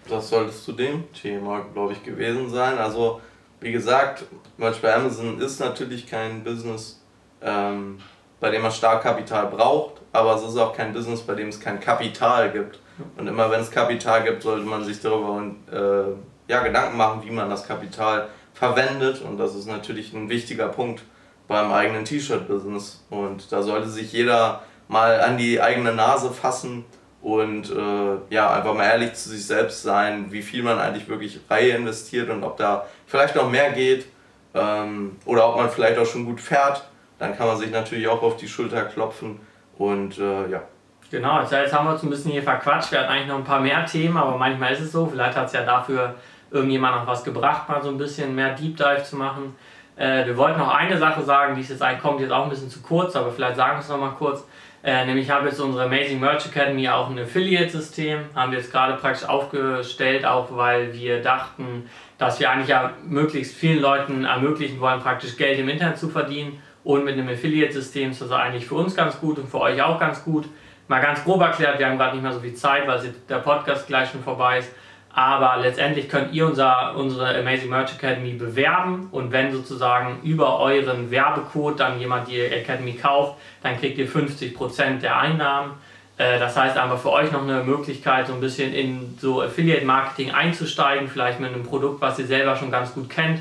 das 0.09 0.29
sollte 0.29 0.53
zu 0.53 0.73
dem 0.73 1.13
Thema, 1.13 1.65
glaube 1.73 1.95
ich, 1.95 2.03
gewesen 2.03 2.49
sein. 2.49 2.79
Also, 2.79 3.21
wie 3.61 3.73
gesagt, 3.73 4.25
bei 4.59 4.95
Amazon 4.95 5.41
ist 5.41 5.59
natürlich 5.59 6.07
kein 6.07 6.45
Business, 6.45 7.03
ähm, 7.43 7.99
bei 8.39 8.51
dem 8.51 8.63
man 8.63 8.71
Starkkapital 8.71 9.49
braucht, 9.49 10.01
aber 10.13 10.35
es 10.37 10.43
ist 10.43 10.57
auch 10.57 10.75
kein 10.75 10.93
Business, 10.93 11.21
bei 11.23 11.35
dem 11.35 11.49
es 11.49 11.61
kein 11.61 11.81
Kapital 11.81 12.53
gibt. 12.53 12.79
Und 13.17 13.27
immer 13.27 13.51
wenn 13.51 13.61
es 13.61 13.71
Kapital 13.71 14.23
gibt, 14.25 14.43
sollte 14.43 14.67
man 14.67 14.85
sich 14.85 15.01
darüber 15.01 15.43
äh, 15.73 16.51
ja, 16.51 16.63
Gedanken 16.63 16.97
machen, 16.97 17.23
wie 17.25 17.31
man 17.31 17.49
das 17.49 17.67
Kapital 17.67 18.29
verwendet. 18.55 19.23
Und 19.23 19.39
das 19.39 19.55
ist 19.55 19.67
natürlich 19.67 20.13
ein 20.13 20.29
wichtiger 20.29 20.69
Punkt 20.69 21.03
beim 21.51 21.73
eigenen 21.73 22.05
T-Shirt-Business. 22.05 23.05
Und 23.11 23.51
da 23.51 23.63
sollte 23.63 23.89
sich 23.89 24.13
jeder 24.13 24.63
mal 24.87 25.21
an 25.21 25.37
die 25.37 25.61
eigene 25.61 25.93
Nase 25.93 26.31
fassen 26.31 26.85
und 27.23 27.73
äh, 27.73 28.19
ja, 28.33 28.55
einfach 28.55 28.73
mal 28.73 28.85
ehrlich 28.85 29.15
zu 29.15 29.31
sich 29.31 29.45
selbst 29.45 29.83
sein, 29.83 30.31
wie 30.31 30.43
viel 30.43 30.63
man 30.63 30.79
eigentlich 30.79 31.09
wirklich 31.09 31.41
Reihe 31.51 31.73
investiert 31.73 32.31
und 32.31 32.45
ob 32.45 32.57
da 32.57 32.87
vielleicht 33.07 33.35
noch 33.35 33.51
mehr 33.51 33.73
geht 33.73 34.07
ähm, 34.55 35.17
oder 35.25 35.49
ob 35.49 35.57
man 35.57 35.69
vielleicht 35.71 35.99
auch 35.99 36.07
schon 36.07 36.25
gut 36.25 36.41
fährt. 36.41 36.85
Dann 37.19 37.37
kann 37.37 37.49
man 37.49 37.57
sich 37.57 37.73
natürlich 37.73 38.07
auch 38.07 38.23
auf 38.23 38.37
die 38.37 38.49
Schulter 38.49 38.85
klopfen 38.85 39.41
und 39.77 40.19
äh, 40.19 40.49
ja. 40.51 40.63
Genau, 41.11 41.41
jetzt 41.41 41.73
haben 41.73 41.87
wir 41.89 41.95
uns 41.95 42.05
ein 42.05 42.11
bisschen 42.11 42.31
hier 42.31 42.45
verquatscht. 42.45 42.93
Wir 42.93 43.01
hatten 43.01 43.11
eigentlich 43.11 43.27
noch 43.27 43.39
ein 43.39 43.45
paar 43.45 43.61
mehr 43.61 43.85
Themen, 43.87 44.17
aber 44.17 44.39
manchmal 44.39 44.73
ist 44.73 44.83
es 44.83 44.93
so. 44.93 45.05
Vielleicht 45.05 45.37
hat 45.37 45.49
es 45.49 45.53
ja 45.53 45.65
dafür 45.65 46.15
irgendjemand 46.53 46.95
noch 46.95 47.07
was 47.09 47.25
gebracht, 47.25 47.69
mal 47.69 47.83
so 47.83 47.89
ein 47.89 47.99
bisschen 47.99 48.37
mehr 48.37 48.55
Deep 48.55 48.77
Dive 48.77 49.03
zu 49.03 49.17
machen. 49.17 49.57
Äh, 50.01 50.25
wir 50.25 50.37
wollten 50.39 50.59
noch 50.59 50.75
eine 50.75 50.97
Sache 50.97 51.23
sagen, 51.23 51.55
die 51.55 51.61
ist 51.61 51.69
jetzt, 51.69 51.83
kommt 52.01 52.21
jetzt 52.21 52.33
auch 52.33 52.45
ein 52.45 52.49
bisschen 52.51 52.71
zu 52.71 52.81
kurz, 52.81 53.15
aber 53.17 53.31
vielleicht 53.31 53.57
sagen 53.57 53.77
wir 53.77 53.81
es 53.81 53.89
noch 53.91 54.01
mal 54.01 54.15
kurz. 54.19 54.47
Äh, 54.83 55.05
nämlich 55.05 55.31
habe 55.31 55.49
jetzt 55.49 55.61
unsere 55.61 55.85
Amazing 55.85 56.19
Merch 56.19 56.47
Academy 56.47 56.89
auch 56.89 57.11
ein 57.11 57.19
Affiliate-System, 57.19 58.21
haben 58.35 58.51
wir 58.51 58.59
jetzt 58.59 58.73
gerade 58.73 58.95
praktisch 58.95 59.29
aufgestellt, 59.29 60.25
auch 60.25 60.57
weil 60.57 60.95
wir 60.95 61.21
dachten, 61.21 61.91
dass 62.17 62.41
wir 62.41 62.51
eigentlich 62.51 62.69
ja 62.69 62.93
möglichst 63.05 63.55
vielen 63.55 63.83
Leuten 63.83 64.25
ermöglichen 64.25 64.81
wollen, 64.81 65.01
praktisch 65.01 65.37
Geld 65.37 65.59
im 65.59 65.69
Internet 65.69 65.99
zu 65.99 66.09
verdienen. 66.09 66.63
Und 66.83 67.05
mit 67.05 67.13
einem 67.13 67.29
Affiliate-System 67.29 68.13
ist 68.13 68.23
das 68.23 68.33
eigentlich 68.33 68.67
für 68.67 68.77
uns 68.77 68.97
ganz 68.97 69.21
gut 69.21 69.39
und 69.39 69.51
für 69.51 69.61
euch 69.61 69.83
auch 69.83 70.01
ganz 70.01 70.25
gut. 70.25 70.49
Mal 70.89 71.03
ganz 71.03 71.23
grob 71.25 71.43
erklärt, 71.43 71.79
wir 71.79 71.87
haben 71.87 71.99
gerade 71.99 72.15
nicht 72.17 72.23
mehr 72.23 72.33
so 72.33 72.41
viel 72.41 72.55
Zeit, 72.55 72.87
weil 72.89 73.15
der 73.29 73.39
Podcast 73.41 73.87
gleich 73.87 74.11
schon 74.11 74.23
vorbei 74.23 74.61
ist. 74.61 74.73
Aber 75.13 75.57
letztendlich 75.61 76.09
könnt 76.09 76.33
ihr 76.33 76.47
unser, 76.47 76.95
unsere 76.97 77.37
Amazing 77.37 77.69
Merch 77.69 77.95
Academy 77.95 78.33
bewerben 78.33 79.09
und 79.11 79.33
wenn 79.33 79.53
sozusagen 79.53 80.21
über 80.23 80.61
euren 80.61 81.11
Werbecode 81.11 81.81
dann 81.81 81.99
jemand 81.99 82.29
die 82.29 82.41
Academy 82.41 82.93
kauft, 82.93 83.35
dann 83.63 83.77
kriegt 83.79 83.99
ihr 83.99 84.09
50% 84.09 85.01
der 85.01 85.19
Einnahmen. 85.19 85.73
Äh, 86.17 86.39
das 86.39 86.57
heißt 86.57 86.77
einfach 86.77 86.99
für 86.99 87.11
euch 87.11 87.33
noch 87.33 87.43
eine 87.43 87.65
Möglichkeit, 87.65 88.29
so 88.29 88.35
ein 88.35 88.41
bisschen 88.41 88.73
in 88.73 89.19
so 89.21 89.43
Affiliate 89.43 89.85
Marketing 89.85 90.31
einzusteigen, 90.31 91.09
vielleicht 91.09 91.41
mit 91.41 91.53
einem 91.53 91.65
Produkt, 91.65 92.01
was 92.01 92.19
ihr 92.21 92.27
selber 92.27 92.55
schon 92.55 92.71
ganz 92.71 92.95
gut 92.95 93.11
kennt. 93.11 93.41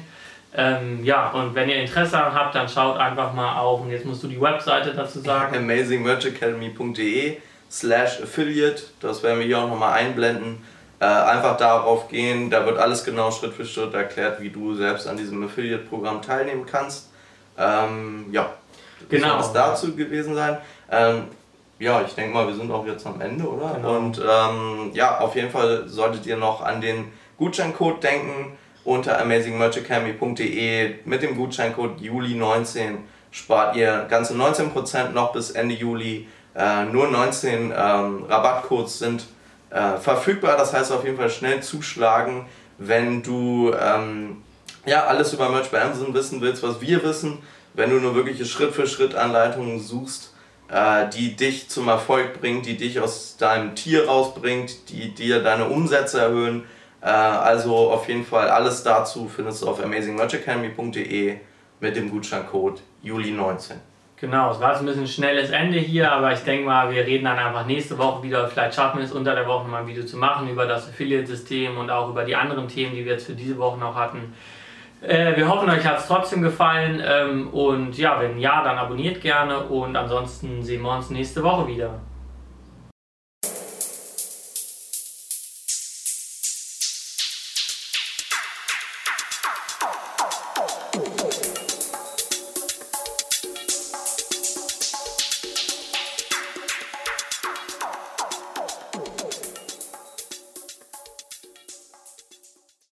Ähm, 0.56 1.04
ja, 1.04 1.30
und 1.30 1.54
wenn 1.54 1.70
ihr 1.70 1.80
Interesse 1.80 2.18
habt, 2.18 2.56
dann 2.56 2.68
schaut 2.68 2.98
einfach 2.98 3.34
mal 3.34 3.60
auf, 3.60 3.82
und 3.82 3.92
jetzt 3.92 4.06
musst 4.06 4.24
du 4.24 4.28
die 4.28 4.42
Webseite 4.42 4.96
dazu 4.96 5.20
sagen. 5.20 5.56
amazingmerchacademy.de 5.70 7.38
slash 7.70 8.22
affiliate, 8.24 8.82
das 9.00 9.22
werden 9.22 9.38
wir 9.38 9.46
hier 9.46 9.60
auch 9.60 9.70
nochmal 9.70 9.94
einblenden 10.00 10.64
äh, 11.00 11.06
einfach 11.06 11.58
darauf 11.58 12.10
gehen, 12.10 12.50
da 12.50 12.66
wird 12.66 12.78
alles 12.78 13.04
genau 13.04 13.32
Schritt 13.32 13.54
für 13.54 13.66
Schritt 13.66 13.94
erklärt, 13.94 14.42
wie 14.42 14.50
du 14.50 14.76
selbst 14.76 15.08
an 15.08 15.18
diesem 15.18 15.44
Affiliate-Programm 15.44 16.22
teilnehmen 16.22 16.66
kannst. 16.66 17.10
Ähm, 17.58 18.26
ja, 18.32 18.54
das 19.00 19.10
genau. 19.10 19.42
soll 19.42 19.54
dazu 19.54 19.96
gewesen 19.96 20.36
sein. 20.36 20.58
Ähm, 20.92 21.24
ja, 21.80 22.02
ich 22.02 22.14
denke 22.14 22.34
mal, 22.34 22.48
wir 22.48 22.56
sind 22.56 22.72
auch 22.72 22.86
jetzt 22.86 23.08
am 23.08 23.22
Ende, 23.22 23.48
oder? 23.48 23.76
Genau. 23.76 23.98
Und 23.98 24.20
ähm, 24.20 24.92
ja, 24.94 25.20
auf 25.20 25.36
jeden 25.36 25.50
Fall 25.50 25.88
solltet 25.88 26.26
ihr 26.26 26.36
noch 26.36 26.62
an 26.62 26.82
den 26.82 27.12
Gutscheincode 27.38 28.04
denken 28.04 28.58
unter 28.84 29.20
amazingmerchacademy.de 29.22 30.96
mit 31.06 31.22
dem 31.22 31.38
Gutscheincode 31.38 32.02
Juli19 32.02 32.98
spart 33.32 33.76
ihr 33.76 34.06
ganze 34.10 34.34
19% 34.34 35.12
noch 35.12 35.32
bis 35.32 35.52
Ende 35.52 35.76
Juli. 35.76 36.28
Äh, 36.56 36.86
nur 36.86 37.08
19 37.08 37.74
ähm, 37.76 38.26
Rabattcodes 38.28 39.00
sind 39.00 39.26
äh, 39.70 39.98
verfügbar. 39.98 40.58
Das 40.58 40.74
heißt 40.74 40.92
auf 40.92 41.04
jeden 41.04 41.18
Fall 41.18 41.30
schnell 41.30 41.62
zuschlagen, 41.62 42.46
wenn 42.78 43.22
du 43.24 43.74
ähm, 43.74 44.44
ja, 44.86 45.06
alles 45.06 45.34
über 45.34 45.50
Merch 45.50 45.70
bei 45.70 45.82
Amazon 45.82 46.14
wissen 46.14 46.42
willst, 46.42 46.64
was 46.64 46.82
wir 46.82 47.04
wissen. 47.04 47.40
Wenn 47.74 47.90
du 47.90 47.98
nur 47.98 48.16
wirkliche 48.16 48.46
Schritt-für-Schritt-Anleitungen 48.46 49.80
suchst, 49.80 50.34
äh, 50.70 51.08
die 51.10 51.36
dich 51.36 51.70
zum 51.70 51.88
Erfolg 51.88 52.40
bringt, 52.40 52.66
die 52.66 52.78
dich 52.78 53.00
aus 53.00 53.38
deinem 53.38 53.76
Tier 53.76 54.08
rausbringt, 54.08 54.90
die 54.90 55.14
dir 55.14 55.42
deine 55.44 55.68
Umsätze 55.68 56.20
erhöhen. 56.20 56.64
Äh, 57.02 57.08
also 57.08 57.92
auf 57.92 58.08
jeden 58.08 58.26
Fall 58.26 58.50
alles 58.50 58.84
dazu 58.84 59.30
findest 59.34 59.62
du 59.62 59.68
auf 59.68 59.84
amazingmerchacademy.de 59.84 61.38
mit 61.80 61.96
dem 61.96 62.10
Gutscheincode 62.10 62.82
Juli19. 63.04 63.76
Genau, 64.22 64.52
es 64.52 64.60
war 64.60 64.72
jetzt 64.72 64.82
ein 64.82 64.86
bisschen 64.86 65.08
schnelles 65.08 65.50
Ende 65.50 65.80
hier, 65.80 66.12
aber 66.12 66.34
ich 66.34 66.42
denke 66.42 66.66
mal, 66.66 66.92
wir 66.92 67.06
reden 67.06 67.24
dann 67.24 67.40
einfach 67.40 67.66
nächste 67.66 67.98
Woche 67.98 68.22
wieder. 68.24 68.50
Vielleicht 68.50 68.76
schaffen 68.76 68.98
wir 68.98 69.06
es 69.06 69.14
unter 69.14 69.34
der 69.34 69.48
Woche 69.48 69.66
mal 69.70 69.82
ein 69.82 69.88
Video 69.88 70.04
zu 70.04 70.18
machen 70.18 70.50
über 70.50 70.66
das 70.66 70.90
Affiliate-System 70.90 71.78
und 71.78 71.90
auch 71.90 72.10
über 72.10 72.26
die 72.26 72.36
anderen 72.36 72.68
Themen, 72.68 72.94
die 72.94 73.06
wir 73.06 73.14
jetzt 73.14 73.28
für 73.28 73.34
diese 73.34 73.58
Woche 73.58 73.80
noch 73.80 73.96
hatten. 73.96 74.34
Äh, 75.02 75.38
wir 75.38 75.48
hoffen, 75.48 75.70
euch 75.70 75.86
hat 75.86 76.00
es 76.00 76.08
trotzdem 76.08 76.42
gefallen 76.42 77.02
ähm, 77.06 77.48
und 77.52 77.98
ja, 77.98 78.20
wenn 78.20 78.38
ja, 78.38 78.62
dann 78.62 78.78
abonniert 78.78 79.22
gerne 79.22 79.60
und 79.60 79.96
ansonsten 79.96 80.62
sehen 80.64 80.82
wir 80.82 80.94
uns 80.94 81.10
nächste 81.10 81.42
Woche 81.42 81.68
wieder. 81.68 82.02